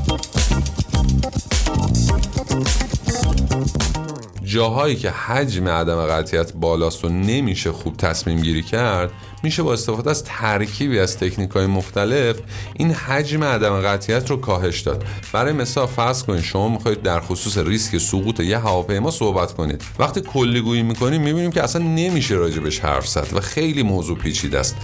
[4.50, 9.10] جاهایی که حجم عدم قطعیت بالاست و نمیشه خوب تصمیم گیری کرد
[9.42, 12.36] میشه با استفاده از ترکیبی از تکنیک های مختلف
[12.74, 15.04] این حجم عدم قطعیت رو کاهش داد.
[15.32, 19.82] برای مثال فرض کنید شما می‌خواید در خصوص ریسک سقوط یه هواپیما صحبت کنید.
[19.98, 24.58] وقتی کلی گویی می‌کنیم می‌بینیم که اصلا نمیشه راجبش حرف زد و خیلی موضوع پیچیده
[24.58, 24.76] است.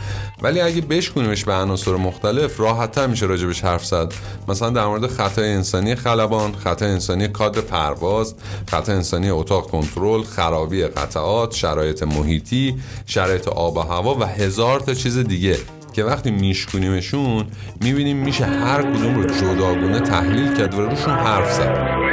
[0.42, 4.14] ولی اگه بشکنیمش به عناصر مختلف راحتتر میشه راجبش حرف زد.
[4.48, 8.34] مثلا در مورد خطای انسانی خلبان خطای انسانی کادر پرواز
[8.66, 12.74] خطای انسانی اتاق کنترل خرابی قطعات شرایط محیطی
[13.06, 15.58] شرایط آب و هوا و هزار تا چیز دیگه
[15.92, 17.46] که وقتی میشکونیمشون
[17.80, 22.05] می‌بینیم میشه هر کدوم رو جداگونه تحلیل کرد و روشون حرف زد.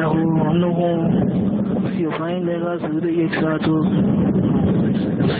[0.00, 1.28] نهم
[1.96, 3.84] سی و پنج دقیقه از حدود یک ساعت و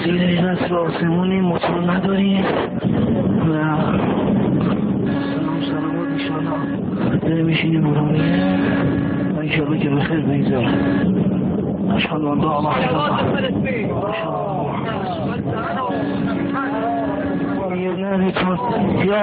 [0.04, 3.52] سی دقیقه به آسمونی موتور نداریم و
[5.34, 6.50] سلام سلامات ایشالا
[7.22, 8.58] داره میشینیم برونیه
[9.36, 10.74] و ایشالا که بخیر بگذاره
[11.94, 12.58] اشهد ان لا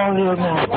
[0.05, 0.74] اله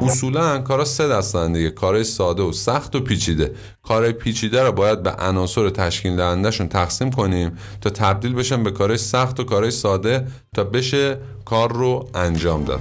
[0.00, 1.70] اصولا کارا سه دستن دیگه.
[1.70, 3.54] کارهای ساده و سخت و پیچیده.
[3.82, 8.98] کارهای پیچیده رو باید به عناصر تشکیل دهندهشون تقسیم کنیم تا تبدیل بشن به کارهای
[8.98, 12.80] سخت و کارهای ساده تا بشه کار رو انجام داد.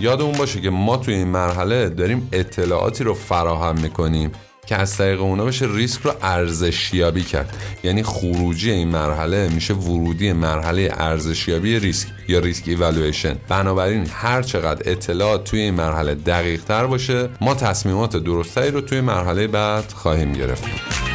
[0.00, 4.32] یادمون باشه که ما توی این مرحله داریم اطلاعاتی رو فراهم می‌کنیم.
[4.68, 7.56] که از طریق اونا بشه ریسک رو ارزشیابی کرد.
[7.82, 13.36] یعنی خروجی این مرحله میشه ورودی مرحله ارزشیابی ریسک یا risk evaluation.
[13.48, 19.00] بنابراین هر چقدر اطلاعات توی این مرحله دقیق تر باشه ما تصمیمات درستری رو توی
[19.00, 21.07] مرحله بعد خواهیم گرفت.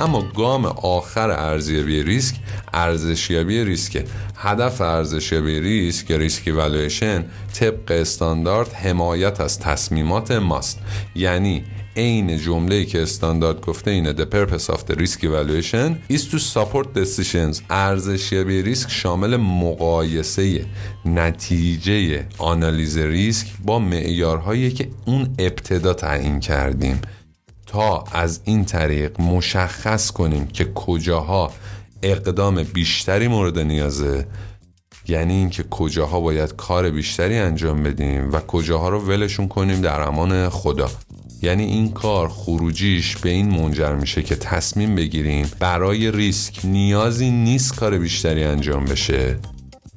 [0.00, 2.34] اما گام آخر ارزیابی ریسک
[2.74, 4.04] ارزشیابی ریسک.
[4.36, 10.78] هدف ارزشیابی ریسک یا risk evaluation طبق استاندارد حمایت از تصمیمات ماست.
[11.14, 11.64] یعنی
[11.96, 16.86] عین جمله که استاندارد گفته اینه the purpose of the risk evaluation is to support
[16.94, 17.62] decisions.
[17.70, 20.66] ارزشیابی ریسک شامل مقایسه
[21.04, 27.00] نتیجه آنالیز ریسک با معیارهایی که اون ابتدا تعیین کردیم.
[27.70, 31.52] تا از این طریق مشخص کنیم که کجاها
[32.02, 34.26] اقدام بیشتری مورد نیازه
[35.08, 40.48] یعنی اینکه کجاها باید کار بیشتری انجام بدیم و کجاها رو ولشون کنیم در امان
[40.48, 40.90] خدا.
[41.42, 47.76] یعنی این کار خروجیش به این منجر میشه که تصمیم بگیریم برای ریسک نیازی نیست
[47.76, 49.38] کار بیشتری انجام بشه.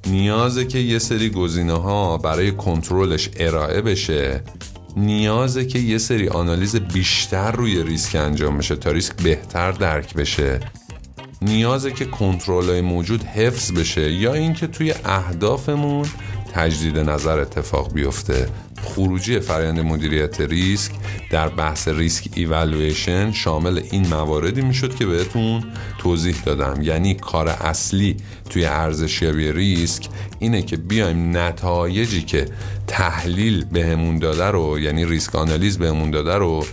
[0.08, 4.44] نیازه که یه سری گزینه ها برای کنترلش ارائه بشه.
[4.98, 10.60] نیازه که یه سری آنالیز بیشتر روی ریسک انجام بشه تا ریسک بهتر درک بشه.
[11.42, 16.06] نیازه که کنترل موجود حفظ بشه یا اینکه توی اهدافمون
[16.54, 18.50] تجدید نظر اتفاق بیفته.
[18.84, 20.92] خروجی فرآیند مدیریت ریسک
[21.30, 25.64] در بحث risk evaluation شامل این مواردی می‌شد که بهتون
[25.98, 26.82] توضیح دادم.
[26.82, 28.18] یعنی کار اصلی
[28.50, 30.10] توی ارزشیابی ریسک
[30.40, 32.46] اینه که بیایم نتایجی که
[32.88, 36.66] تحلیل بهمون داده رو یعنی ریسک آنالیز بهمون داده رو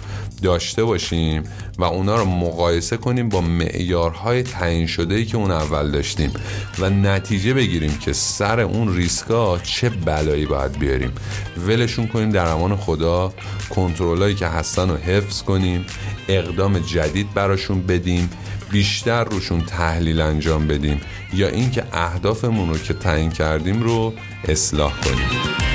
[0.43, 1.43] داشته باشیم
[1.81, 6.33] و اونا رو مقایسه کنیم با معیارهای تعیین شده ای که اون اول داشتیم
[6.79, 11.13] و نتیجه بگیریم که سر اون ریسکا چه بلایی باید بیاریم.
[11.67, 13.33] ولشون کنیم در امان خدا
[13.71, 15.87] کنترلایی که هستن رو حفظ کنیم
[16.29, 18.31] اقدام جدید براشون بدیم
[18.71, 21.01] بیشتر روشون تحلیل انجام بدیم
[21.35, 24.13] یا اینکه اهدافمون رو که تعیین کردیم رو
[24.49, 25.70] اصلاح کنیم.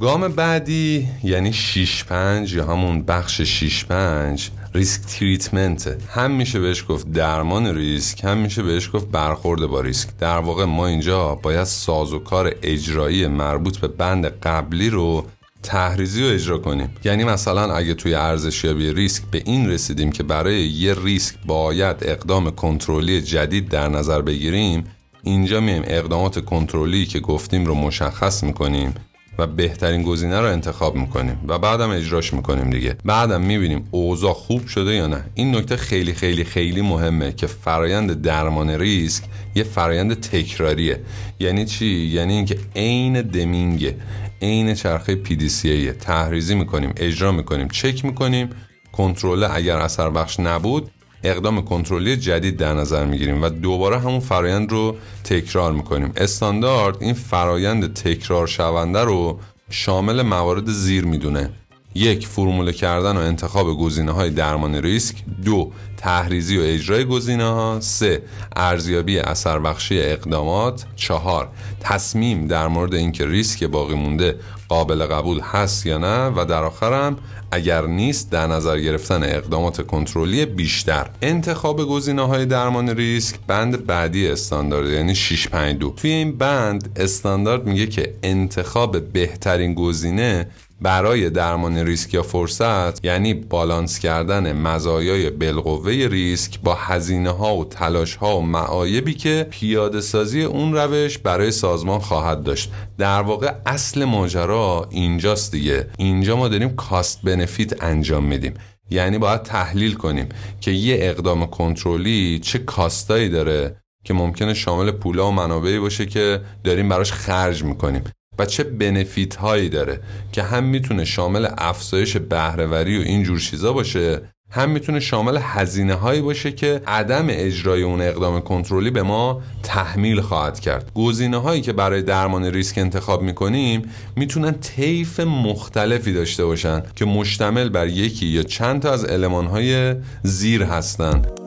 [0.00, 5.96] گام بعدی یعنی 6 5 یا همون بخش 6 5 ریسک تریتمنت.
[6.08, 10.08] هم میشه بهش گفت درمان ریسک هم میشه بهش گفت برخورد با ریسک.
[10.18, 15.26] در واقع ما اینجا باید سازوکار اجرایی مربوط به بند قبلی رو
[15.62, 16.94] تحریزی رو اجرا کنیم.
[17.04, 22.50] یعنی مثلا اگه توی ارزشیابی ریسک به این رسیدیم که برای یه ریسک باید اقدام
[22.50, 24.84] کنترلی جدید در نظر بگیریم
[25.22, 28.94] اینجا میایم اقدامات کنترلی که گفتیم رو مشخص می‌کنیم.
[29.40, 32.96] و بهترین گزینه رو انتخاب می‌کنیم و بعدم اجراش می‌کنیم دیگه.
[33.04, 35.24] بعدم می‌بینیم اوضاع خوب شده یا نه.
[35.34, 39.24] این نکته خیلی خیلی خیلی مهمه که فرایند درمان ریسک
[39.54, 41.00] یه فرایند تکراریه.
[41.40, 43.94] یعنی چی؟ یعنی اینکه عین دمینگ
[44.42, 48.50] عین چرخه پی تحریزی می‌کنیم اجرا می‌کنیم چک می‌کنیم.
[48.92, 50.90] کنترل اگر اثر بخش نبود
[51.24, 56.12] اقدام کنترلی جدید در نظر می‌گیریم و دوباره همون فرایند رو تکرار می‌کنیم.
[56.16, 59.40] استاندارد این فرایند تکرار شونده رو
[59.70, 61.50] شامل موارد زیر می‌دونه.
[61.94, 65.16] یک فرموله کردن و انتخاب گزینه های درمان ریسک.
[65.44, 68.22] دو تحریزی و اجرای گزینه ها سه
[68.56, 70.84] ارزیابی اثر بخشی اقدامات.
[70.96, 71.48] چهار
[71.80, 74.36] تصمیم در مورد اینکه ریسک باقی مونده
[74.68, 76.26] قابل قبول هست یا نه.
[76.26, 77.16] و در آخرم
[77.52, 81.06] اگر نیست در نظر گرفتن اقدامات کنترلی بیشتر.
[81.22, 87.86] انتخاب گزینه های درمان ریسک بند بعدی استاندارد یعنی 652 توی این بند استاندارد میگه
[87.86, 90.46] که انتخاب بهترین گزینه
[90.82, 97.64] برای درمان ریسک یا فرصت یعنی بالانس کردن مزایای بالقوه ریسک با هزینه ها و
[97.64, 102.70] تلاش ها و معایبی که پیاده سازی اون روش برای سازمان خواهد داشت.
[102.98, 105.86] در واقع اصل ماجرا اینجاست دیگه.
[105.98, 108.54] اینجا ما داریم کاست بنفیت انجام میدیم.
[108.90, 110.28] یعنی باید تحلیل کنیم
[110.60, 116.40] که یه اقدام کنترلی چه کاستایی داره که ممکنه شامل پولا و منابعی باشه که
[116.64, 118.04] داریم براش خرج می‌کنیم.
[118.40, 120.00] و چه بنفیت هایی داره
[120.32, 124.20] که هم می‌تونه شامل افزایش بهرهوری و این جور چیزا باشه
[124.50, 130.20] هم می‌تونه شامل هزینه هایی باشه که عدم اجرای اون اقدام کنترلی به ما تحمیل
[130.20, 130.92] خواهد کرد.
[130.94, 133.82] گزینه هایی که برای درمان ریسک انتخاب می‌کنیم
[134.16, 139.94] می‌تونن طیف مختلفی داشته باشن که مشتمل بر یکی یا چند تا از علمان های
[140.22, 141.39] زیر هستند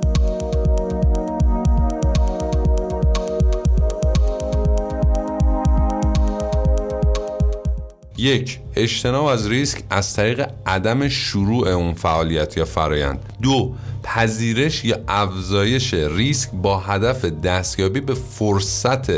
[8.24, 13.34] یک اجتناب از ریسک از طریق عدم شروع اون فعالیت یا فرایند.
[13.41, 19.09] دو پذیرش یا افزایش ریسک با هدف دستیابی به فرصت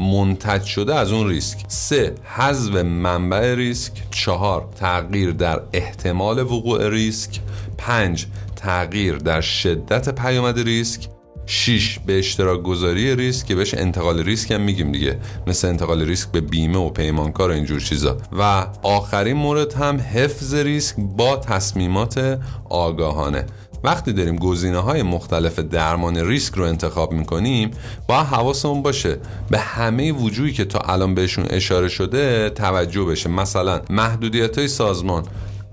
[0.00, 1.58] منتج شده از اون ریسک.
[1.68, 3.92] سه حذف منبع ریسک.
[4.10, 7.40] چهار تغییر در احتمال وقوع ریسک.
[7.78, 8.26] پنج
[8.56, 11.15] تغییر در شدت پیامد ریسک.
[11.46, 15.18] 6 به اشتراک گذاری ریسک که بهش انتقال ریسک هم میگیم دیگه.
[15.46, 18.16] مثل انتقال ریسک به بیمه و پیمانکار و اینجور چیزا.
[18.38, 22.40] و آخرین مورد هم حفظ ریسک با تصمیمات
[22.70, 23.46] آگاهانه.
[23.84, 27.70] وقتی داریم گزینه های مختلف درمان ریسک رو انتخاب می‌کنیم
[28.08, 29.16] با حواسمون باشه.
[29.50, 33.28] به همه وجودی که تا الان بهشون اشاره شده توجه بشه.
[33.28, 35.24] مثلا محدودیت های سازمان.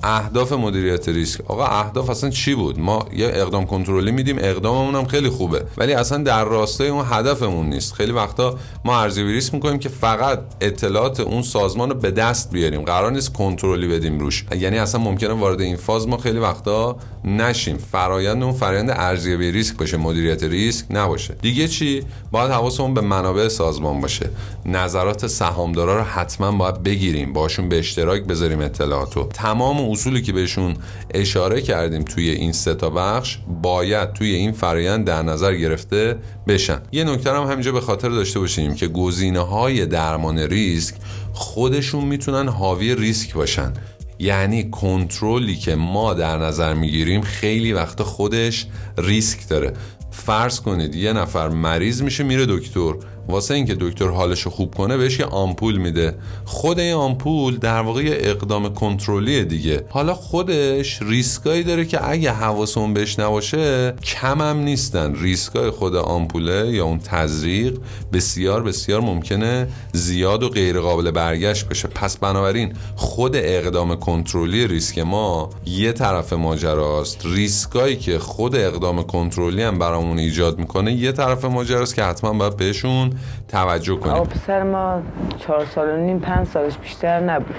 [0.04, 1.42] اهداف مدیریت ریسک.
[1.52, 5.64] آقا اهداف اصلا چی بود؟ ما یه اقدام کنترلی میدیم اقداممون هم خیلی خوبه.
[5.78, 7.94] ولی اصلا در راستای اون هدفمون نیست.
[7.94, 12.82] خیلی وقتا ما ارزیابی ریسک می‌کنیم که فقط اطلاعات اون سازمان رو به دست بیاریم.
[12.82, 14.46] قرار نیست کنترلی بدیم روش.
[14.60, 17.78] یعنی اصلا ممکنه وارد این فاز ما خیلی وقتا نشیم.
[17.78, 21.34] فرایند اون فرایند ارزیابی ریسک باشه مدیریت ریسک نباشه.
[21.42, 24.30] دیگه چی؟ باید حواسمون به منابع سازمان باشه.
[24.66, 27.34] نظرات سهامدارا رو حتما باید بگیریم.
[27.34, 29.24] باشون به اشتراک بذاریم اطلاعاتو.
[29.34, 30.74] تمام اصولی که بهشون
[31.14, 36.18] اشاره کردیم توی این سه تا بخش باید توی این فرایند در نظر گرفته
[36.48, 36.82] بشن.
[36.92, 40.96] یه نکته هم همینجا به خاطر داشته باشیم که گزینه های درمان ریسک
[41.34, 43.74] خودشون می‌تونن حاوی ریسک باشن.
[44.20, 48.68] یعنی کنترلی که ما در نظر می‌گیریم خیلی وقت خودش
[48.98, 49.74] ریسک داره.
[50.12, 52.94] فرض کنید یه نفر مریض میشه میره دکتر.
[53.28, 56.16] واسه اینکه دکتر حالشو خوب کنه بهش یه آمپول میده.
[56.46, 59.86] خود این آمپول در واقع یه اقدام کنترلی دیگه.
[59.90, 65.16] حالا خودش ریسکایی داره که اگه حواسمون بهش نباشه کم هم نیستن.
[65.16, 67.78] ریسکای خود آمپوله یا اون تزریق
[68.14, 71.88] بسیار بسیار ممکنه زیاد و غیر قابل برگشت بشه.
[71.88, 77.22] پس بنابراین خود اقدام کنترلی ریسک ما یه طرف ماجراست.
[77.26, 82.58] ریسکایی که خود اقدام کنترلی هم برامون ایجاد می‌کنه یه طرف ماجراست که حتما باید
[82.58, 83.13] بهشون
[83.48, 84.24] توجه کنیم.
[84.24, 85.02] پسر ما
[85.38, 87.56] چهار سال و نیم پنج سالش بیشتر نبود.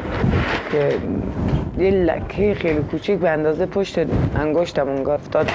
[0.72, 0.98] که
[1.78, 3.98] یه لکه خیلی کوچیک به اندازه پشت
[4.36, 5.50] انگشتم اونگاه افتاد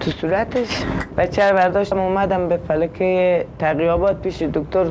[0.00, 0.82] تو صورتش
[1.16, 4.86] بچه رو برداشتم اومدم به فلکه تقیابات پیش دکتر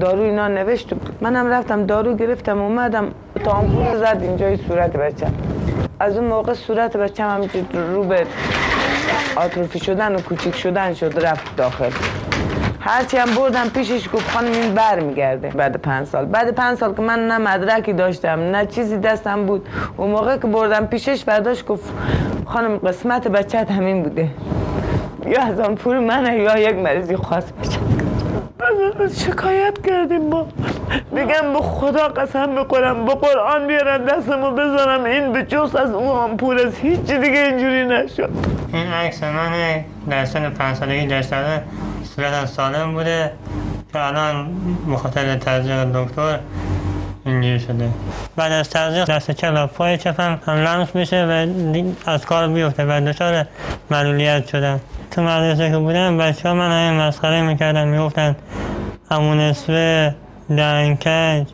[0.00, 0.92] دارو اینا نوشت.
[1.20, 3.08] منم رفتم دارو گرفتم اومدم
[3.44, 5.26] تامپول زد اینجای صورت بچه
[6.00, 7.40] از اون موقع صورت بچه هم
[7.72, 8.26] رو به
[9.36, 11.90] آتروفی شدن و کوچیک شدن شد رفت داخل.
[12.86, 16.24] هرچی هم بردم پیشش گفت خانم این بر میگرده بعد پنج سال.
[16.24, 19.68] بعد پنج سال که من نه مدرکی داشتم نه چیزی دستم بود.
[19.96, 21.92] اون موقع که بردم پیشش برداشت گفت
[22.46, 24.28] خانم قسمت بچت همین بوده.
[25.26, 27.78] یا از آن پول منه یا یک مریضی خواست بچه
[29.14, 30.46] شکایت کردیم با
[31.16, 36.08] بگم به خدا قسم بخورم به قرآن بیارن دستمو بزنم این به جز از اون
[36.08, 38.30] آمپول از هیچ دیگه اینجوری نشد.
[38.72, 41.36] این عکس من در سن پنج سالگی داشته
[42.16, 43.30] صورت سالم بوده.
[43.92, 44.48] که الان
[44.92, 46.38] بخاطر تزریق دکتر
[47.26, 47.88] اینجوری شده.
[48.36, 51.46] بعد از تزریق دست چپ پای چپم هم لمس میشه و
[52.06, 53.46] از کار بیفته و دچار
[53.90, 54.80] معلولیت شدم.
[55.10, 58.36] تو مدرسه که بودم بچه ها من مسخره می‌کردن می‌گفتن
[59.10, 60.14] امون اسوه
[60.48, 61.46] دنکج.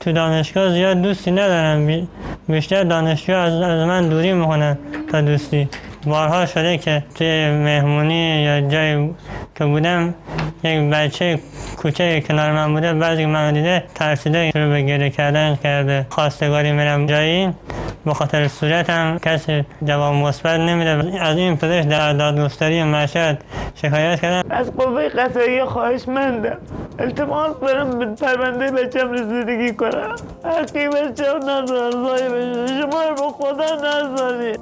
[0.00, 2.08] تو دانشگاه زیاد دوستی ندارم.
[2.48, 4.78] بیشتر دانشجو از, از من دوری می‌کنن
[5.12, 5.68] تا دوستی.
[6.06, 9.10] بارها شده که توی مهمونی یا جای
[9.60, 10.14] که بودم
[10.64, 11.38] یک بچه
[11.76, 12.92] کوچه کنار من بوده.
[12.92, 16.06] بعضی من دیده ترسیده رو به گره کردن کرده.
[16.10, 17.52] خواستگاری میرم جایی.
[18.04, 21.22] به خاطر صورتم کسی جواب مثبت نمیده.
[21.22, 23.44] از این پزشک در دادگستری مشهد
[23.74, 24.50] شکایت کردم.
[24.50, 26.58] از قوه قضایی خواهش مندم
[26.98, 30.14] التماس برم به پرونده بچم رسیدگی کنم.
[30.44, 32.28] حقی بچم نظر زای
[32.68, 34.56] شما رو به خدا نذاری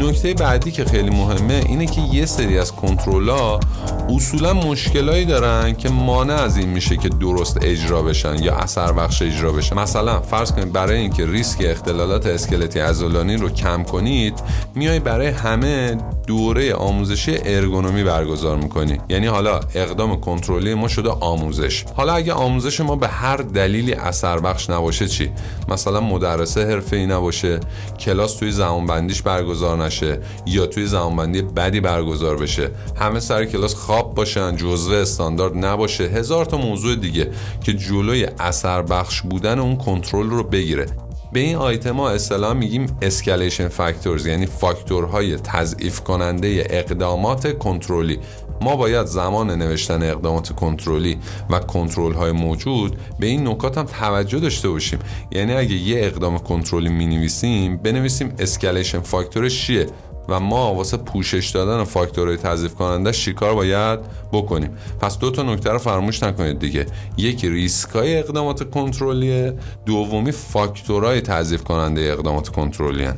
[0.00, 3.60] نکته بعدی که خیلی مهمه اینه که یه سری از کنترلا
[4.08, 9.22] اصولا مشکلایی دارن که مانع از این میشه که درست اجرا بشن یا اثر بخش
[9.22, 14.42] اجرا بشن مثلا فرض کنید برای اینکه ریسک اختلالات اسکلتی عضلانی رو کم کنید
[14.74, 19.00] میای برای همه دوره آموزشی ارگونومی برگزار می‌کنی.
[19.08, 21.84] یعنی حالا اقدام کنترلی ما شده آموزش.
[21.96, 25.30] حالا اگه آموزش ما به هر دلیلی اثر بخش نباشه چی؟
[25.68, 27.60] مثلا مدرسه حرفه ای نباشه
[28.00, 32.70] کلاس توی زمانبندیش برگزار نشه یا توی زمانبندی بدی برگزار بشه.
[32.96, 36.04] همه سر کلاس خواب باشن جزوه استاندارد نباشه.
[36.04, 37.30] هزار تا موضوع دیگه
[37.64, 40.86] که جلوی اثر بخش بودن اون کنترل رو بگیره.
[41.32, 48.18] به این آیتما اصطلاح میگیم escalation factors یعنی فاکتورهای تضعیف کننده اقدامات کنترلی.
[48.62, 51.18] ما باید زمان نوشتن اقدامات کنترلی
[51.50, 54.98] و کنترل های موجود به این نکات هم توجه داشته باشیم.
[55.32, 59.86] یعنی اگه یه اقدام کنترلی می نویسیم بنویسیم escalation factor ش چیه؟
[60.30, 64.00] و ما واسه پوشش دادن فاکتورهای تضعیف کننده چکار باید
[64.32, 69.54] بکنیم پس دو تا نکته رو فراموش نکنید دیگه یکی ریسکای اقدامات کنترلیه
[69.86, 73.08] دومی فاکتورهای تضعیف کننده اقدامات کنترلی.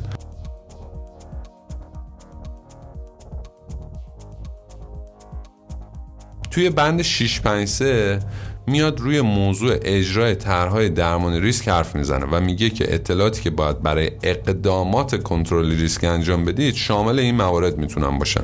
[6.51, 8.19] توی بند 653
[8.67, 13.81] میاد روی موضوع اجرای طرحهای درمان ریسک حرف می‌زنه و میگه که اطلاعاتی که باید
[13.81, 18.43] برای اقدامات کنترل ریسک انجام بدید شامل این موارد می‌تونن باشن.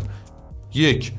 [0.73, 1.11] یک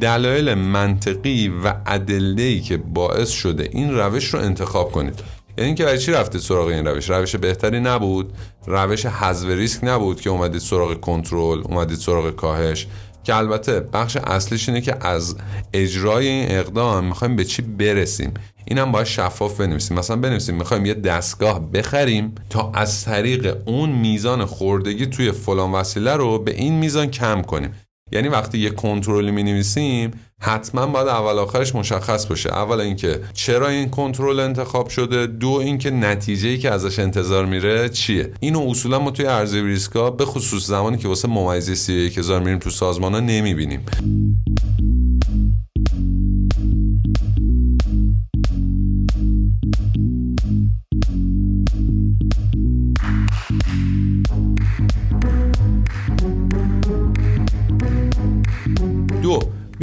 [0.00, 5.20] دلایل منطقی و ادله‌ای که باعث شده این روش رو انتخاب کنید.
[5.58, 8.32] یعنی اینکه برای چی رفتید سراغ این روش؟ روش بهتری نبود.
[8.66, 12.86] روش حذف ریسک نبود که اومدید سراغ کنترل اومدید سراغ کاهش.
[13.26, 15.36] که البته بخش اصلیش اینه که از
[15.72, 18.34] اجرای این اقدام می‌خوایم به چی برسیم.
[18.64, 19.98] اینم باید شفاف بنویسیم.
[19.98, 26.16] مثلا بنویسیم می‌خوایم یه دستگاه بخریم تا از طریق اون میزان خوردگی توی فلان وسیله
[26.16, 27.70] رو به این میزان کم کنیم.
[28.12, 32.52] یعنی وقتی یه کنترلی می نویسیم حتما باید اول آخرش مشخص باشه.
[32.52, 37.88] اول اینکه چرا این کنترل انتخاب شده؟ دو اینکه نتیجه ای که ازش انتظار میره
[37.88, 42.40] چیه؟ اینو اصولا ما توی ارزیابی ریسکا به خصوص زمانی که واسه ممیزی سی هزار
[42.40, 43.86] میریم تو سازمان ها نمی‌بینیم.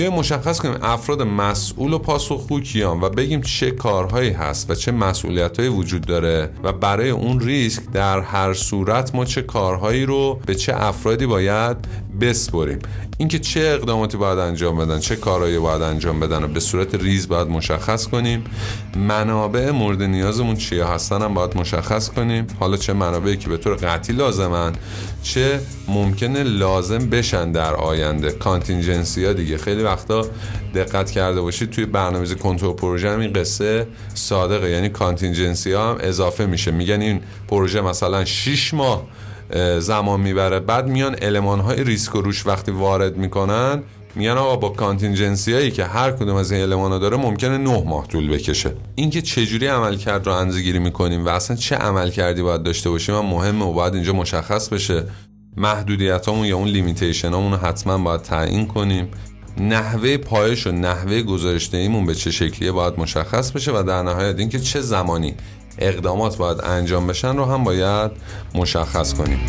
[0.03, 4.91] بیایم مشخص کنیم افراد مسئول و پاسخگو کیان و بگیم چه کارهایی هست و چه
[4.91, 10.55] مسئولیتهایی وجود داره و برای اون ریسک در هر صورت ما چه کارهایی رو به
[10.55, 11.77] چه افرادی باید
[12.21, 12.79] بسپریم.
[13.17, 17.27] اینکه چه اقداماتی باید انجام بدن چه کارهایی باید انجام بدن و به صورت ریز
[17.27, 18.43] باید مشخص کنیم.
[18.95, 22.47] منابع مورد نیازمون چیه؟ هستن هم باید مشخص کنیم.
[22.59, 24.73] حالا چه منابعی که به طور قطعی لازمن
[25.23, 28.31] چه ممکنه لازم بشن در آینده.
[28.31, 29.57] contingency ها دیگه.
[29.57, 30.25] خیلی وقتا
[30.75, 34.69] دقت کرده باشید توی برنامه‌ریزی کنترل پروژه هم این قصه صادقه.
[34.69, 36.71] یعنی contingency ها هم اضافه میشه.
[36.71, 39.07] میگن این پروژه مثلا 6 ماه
[39.79, 40.59] زمان می‌بره.
[40.59, 43.83] بعد میان المان های ریسک رو روش وقتی وارد می‌کنن
[44.15, 48.07] میگن آقا با contingency هایی که هر کدوم از این المانا داره ممکنه نه ماه
[48.07, 48.71] طول بکشه.
[48.95, 53.15] اینکه چجوری عمل کرد رو اندازه‌گیری می‌کنیم و اصلا چه عمل کردی باید داشته باشیم
[53.15, 55.03] هم مهمه و باید اینجا مشخص بشه.
[55.57, 59.07] محدودیت همون یا اون لیمیتیشن رو حتما باید تعیین کنیم.
[59.57, 64.59] نحوه پایش و نحوه گزارش به چه شکلیه باید مشخص بشه و در نهایت اینکه
[64.59, 65.35] چه زمانی
[65.77, 68.11] اقدامات باید انجام بشن رو هم باید
[68.55, 69.39] مشخص کنیم.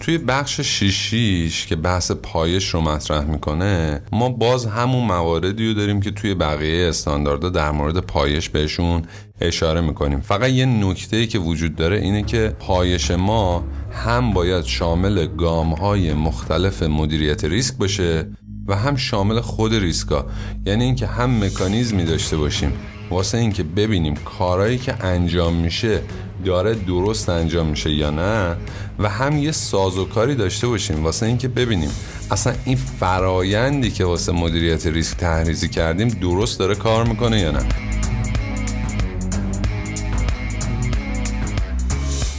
[0.00, 6.00] توی بخش شیشیش که بحث پایش رو مطرح می‌کنه ما باز همون مواردی رو داریم
[6.00, 9.02] که توی بقیه استانداردها در مورد پایش بهشون
[9.40, 10.20] اشاره می‌کنیم.
[10.20, 16.12] فقط یه نکته که وجود داره اینه که پایش ما هم باید شامل گام های
[16.12, 18.26] مختلف مدیریت ریسک باشه
[18.68, 20.26] و هم شامل خود ریسکا.
[20.66, 22.72] یعنی اینکه هم مکانیزمی داشته باشیم.
[23.10, 26.00] واسه اینکه ببینیم کارهایی که انجام میشه
[26.44, 28.56] داره درست انجام میشه یا نه
[28.98, 31.04] و هم یه سازوکاری داشته باشیم.
[31.04, 31.90] واسه اینکه ببینیم
[32.30, 37.95] اصلا این فرایندی که واسه مدیریت ریسک تحریزی کردیم درست داره کار می‌کنه یا نه.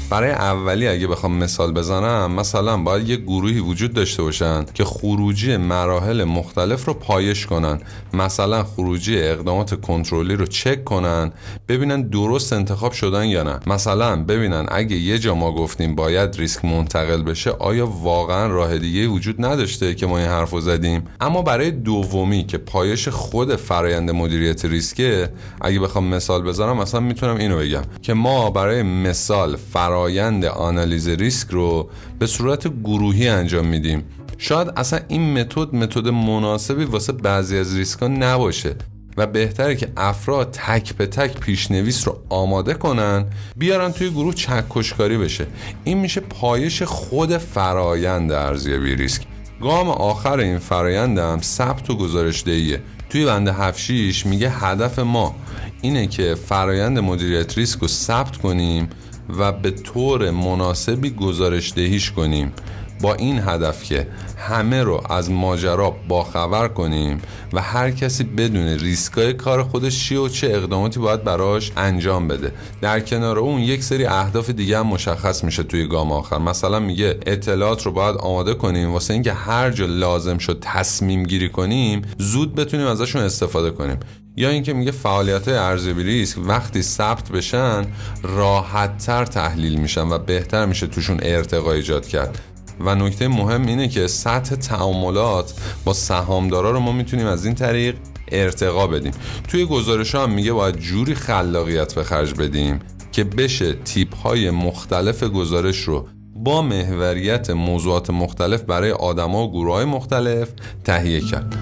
[0.09, 5.57] برای اولی اگه بخوام مثال بزنم مثلا باید یه گروهی وجود داشته باشن که خروجی
[5.57, 7.79] مراحل مختلف رو پایش کنن.
[8.13, 11.31] مثلا خروجی اقدامات کنترلی رو چک کنن
[11.67, 13.59] ببینن درست انتخاب شدن یا نه.
[13.67, 19.07] مثلا ببینن اگه یه جا ما گفتیم باید ریسک منتقل بشه آیا واقعا راه دیگه
[19.07, 24.11] وجود نداشته که ما این حرف رو زدیم؟ اما برای دومی که پایش خود فرایند
[24.11, 25.29] مدیریت ریسکه
[25.61, 31.07] اگه بخوام مثال بزنم مثلا می‌تونم اینو بگم که ما برای مثال فرایند فرایند آنالیز
[31.07, 31.89] ریسک رو
[32.19, 34.03] به صورت گروهی انجام میدیم.
[34.37, 38.75] شاید اصلا این متد متد مناسبی واسه بعضی از ریسک ها نباشه
[39.17, 43.25] و بهتره که افراد تک به تک پیشنویس رو آماده کنن
[43.55, 45.47] بیارن توی گروه چکشکاری بشه.
[45.83, 49.21] این میشه پایش خود فرایند ارزیابی ریسک.
[49.61, 53.89] گام آخر این فرایند هم ثبت و گزارش دهیه توی بند 7
[54.25, 55.35] میگه هدف ما
[55.81, 58.89] اینه که فرایند مدیریت ریسک رو ثبت کنیم
[59.29, 62.53] و به طور مناسبی گزارش دهیش کنیم.
[63.01, 64.07] با این هدف که
[64.37, 67.21] همه رو از ماجرا باخبر کنیم
[67.53, 72.51] و هر کسی بدون ریسکای کار خودش چیه و چه اقداماتی باید براش انجام بده.
[72.81, 76.37] در کنار اون یک سری اهداف دیگه هم مشخص میشه توی گام آخر.
[76.37, 81.49] مثلا میگه اطلاعات رو باید آماده کنیم واسه اینکه هر جا لازم شد تصمیم گیری
[81.49, 83.97] کنیم زود بتونیم ازشون استفاده کنیم.
[84.39, 87.85] یا اینکه میگه فعالیت ارزیابی ریسک وقتی ثبت بشن
[88.23, 92.39] راحت تر تحلیل میشن و بهتر میشه توشون ارتقا ایجاد کرد.
[92.79, 95.53] و نکته مهم اینه که سطح تعاملات
[95.85, 97.95] با سهامدارا رو ما می‌تونیم از این طریق
[98.31, 99.13] ارتقا بدیم.
[99.47, 102.79] توی گزارش هم میگه باید جوری خلاقیت به خرج بدیم
[103.11, 109.73] که بشه تیپ های مختلف گزارش رو با محوریت موضوعات مختلف برای آدما و گروه
[109.73, 110.49] های مختلف
[110.83, 111.55] تهیه کرد.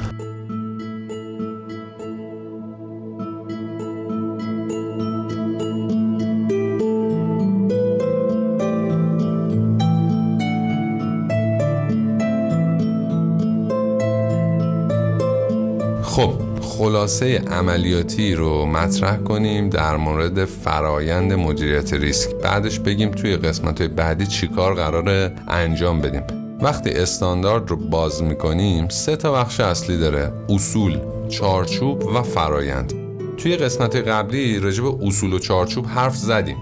[17.05, 22.29] خلاصه عملیاتی رو مطرح کنیم در مورد فرایند مدیریت ریسک.
[22.35, 26.21] بعدش بگیم توی قسمت بعدی چیکار قرار انجام بدیم.
[26.61, 30.99] وقتی استاندارد رو باز می‌کنیم سه تا بخش اصلی داره اصول
[31.29, 32.93] چارچوب و فرایند.
[33.37, 36.57] توی قسمت قبلی راجع به اصول و چارچوب حرف زدیم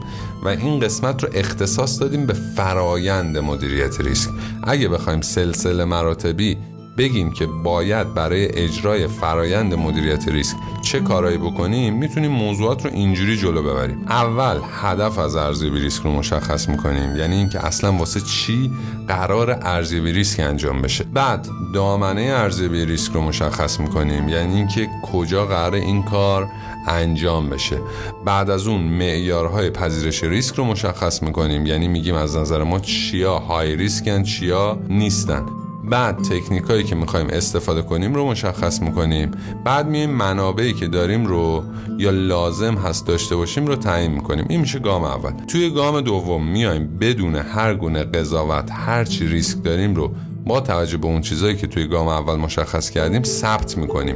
[0.45, 4.29] و این قسمت رو اختصاص دادیم به فرایند مدیریت ریسک.
[4.63, 6.57] اگه بخوایم سلسله مراتبی
[6.97, 13.37] بگیم که باید برای اجرای فرایند مدیریت ریسک چه کارایی بکنیم می‌تونیم موضوعات رو اینجوری
[13.37, 14.05] جلو ببریم.
[14.07, 17.17] اول هدف از ارزیابی ریسک رو مشخص می‌کنیم.
[17.17, 18.71] یعنی اینکه اصلا واسه چی
[19.07, 21.03] قرار ارزیابی ریسک انجام بشه.
[21.03, 24.29] بعد دامنه ارزیابی ریسک رو مشخص می‌کنیم.
[24.29, 26.49] یعنی اینکه کجا قرار این کار
[26.87, 27.77] انجام بشه.
[28.25, 31.65] بعد از اون معیارهای پذیرش ریسک رو مشخص می‌کنیم.
[31.65, 35.45] یعنی میگیم از نظر ما چیا های ریسکن چیا نیستن.
[35.89, 39.31] بعد تکنیک هایی که می‌خوایم استفاده کنیم رو مشخص می‌کنیم.
[39.65, 41.63] بعد میایم منابعی که داریم رو
[41.97, 44.45] یا لازم هست داشته باشیم رو تعیین می‌کنیم.
[44.49, 45.31] این میشه گام اول.
[45.47, 50.11] توی گام دوم میایم بدون هر گونه قضاوت هر چی ریسک داریم رو
[50.45, 54.15] با توجه به اون چیزهایی که توی گام اول مشخص کردیم ثبت می‌کنیم.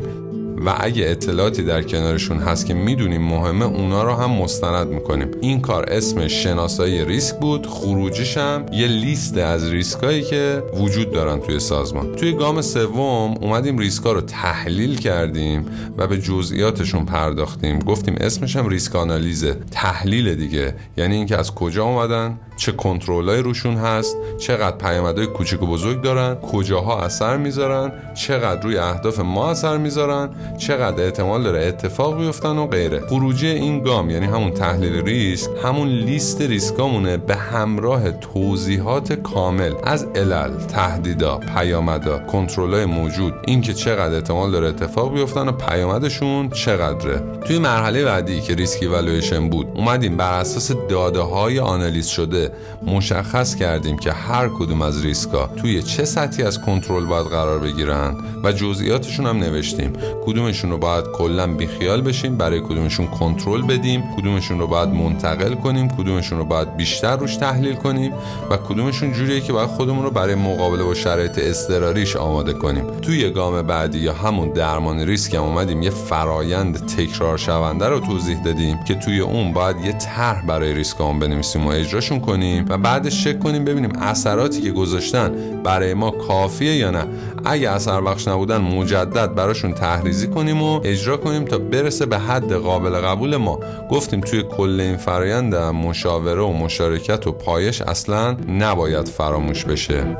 [0.66, 5.32] و اگه اطلاعاتی در کنارشون هست که می‌دونیم مهمه اونا رو هم مستند می‌کنیم.
[5.42, 7.68] این کار اسم شناسایی ریسک بود.
[7.68, 12.16] خروجیش هم یه لیست از ریسکایی که وجود دارن توی سازمان.
[12.16, 15.66] توی گام سوم اومدیم ریسکا رو تحلیل کردیم
[15.98, 17.80] و به جزئیاتشون پرداختیم.
[17.80, 19.58] گفتیم اسمش هم ریسک آنالیزه.
[19.72, 20.76] تحلیل دیگه.
[20.98, 26.36] یعنی اینکه از کجا اومدن چه کنترلای روشون هست چقدر پیامدهای کوچک و بزرگ دارن
[26.36, 32.68] کجاها اثر می‌ذارن چقدر روی اهداف ما اثر می‌ذارن چقدر احتمال داره اتفاق بیفتن و
[32.68, 33.00] غیره.
[33.00, 40.08] خروجی این گام یعنی همون تحلیل ریسک همون لیست ریسکامونه به همراه توضیحات کامل از
[40.16, 43.34] علل تهدیدا پیامدا کنترلای موجود.
[43.48, 47.22] اینکه چقدر احتمال داره اتفاق بیفتن و پیامدشون چقدره.
[47.46, 52.52] توی مرحله بعدی که risk evaluation بود اومدیم بر اساس داده های آنالیز شده
[52.86, 58.16] مشخص کردیم که هر کدوم از ریسکا توی چه سطحی از کنترل باید قرار بگیرن
[58.44, 59.94] و جزئیاتشون هم نوشتیم.
[60.38, 65.88] کدومشون رو باید کلا بیخیال بشیم برای کدومشون کنترل بدیم کدومشون رو باید منتقل کنیم
[65.88, 68.14] کدومشون رو باید بیشتر روش تحلیل کنیم
[68.50, 72.84] و کدومشون جوریه که باید خودمون رو برای مقابله با شرایط اضطراریش آماده کنیم.
[73.02, 78.42] توی گام بعدی یا همون درمان ریسک هم اومدیم یه فرایند تکرار شونده رو توضیح
[78.44, 83.24] دادیم که توی اون باید یه طرح برای ریسکامون بنویسیم و اجراشون کنیم و بعدش
[83.24, 85.32] چک کنیم ببینیم اثراتی که گذاشتن
[85.64, 87.06] برای ما کافیه یا نه.
[87.46, 92.54] اگه اثر بخش نبودن مجدد براشون تحریزی کنیم و اجرا کنیم تا برسه به حد
[92.54, 93.60] قابل قبول ما.
[93.92, 100.18] گفتیم توی کل این فرایند مشاوره و مشارکت و پایش اصلا نباید فراموش بشه.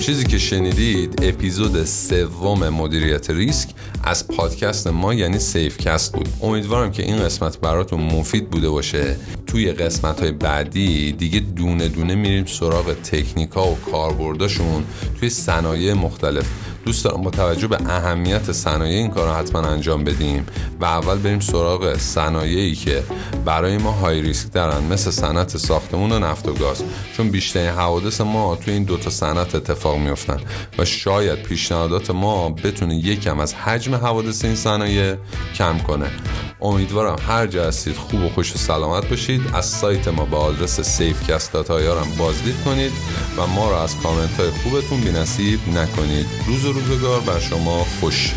[0.00, 3.68] چیزی که شنیدید اپیزود سوم مدیریت ریسک
[4.04, 6.28] از پادکست ما یعنی سیفکست بود.
[6.42, 9.16] امیدوارم که این قسمت براتون مفید بوده باشه.
[9.46, 14.84] توی قسمت های بعدی دیگه دونه دونه میریم سراغ تکنیکا و کاربرداشون
[15.20, 16.46] توی صنایع مختلف.
[16.84, 20.46] دوست دارم با توجه به اهمیت صنایع این کار رو حتما انجام بدیم
[20.80, 23.02] و اول بریم سراغ صنایعی که
[23.44, 26.82] برای ما های ریسک دارن مثل صنعت ساختمون و نفت و گاز.
[27.16, 30.40] چون بیشترین حوادث ما توی این دوتا صنعت اتفاق میفتن
[30.78, 35.14] و شاید پیشنهادات ما بتونه یکم از حجم حوادث این صنایع
[35.54, 36.10] کم کنه.
[36.60, 39.42] امیدوارم هر جا هستید خوب و خوش و سلامت باشید.
[39.54, 42.92] از سایت ما به آدرس سیفکست هم بازدید کنید
[43.36, 46.26] و ما را از کامنت های خوبتون بی نصیب نکنید.
[46.46, 48.34] روز روزگار بر شما خوش.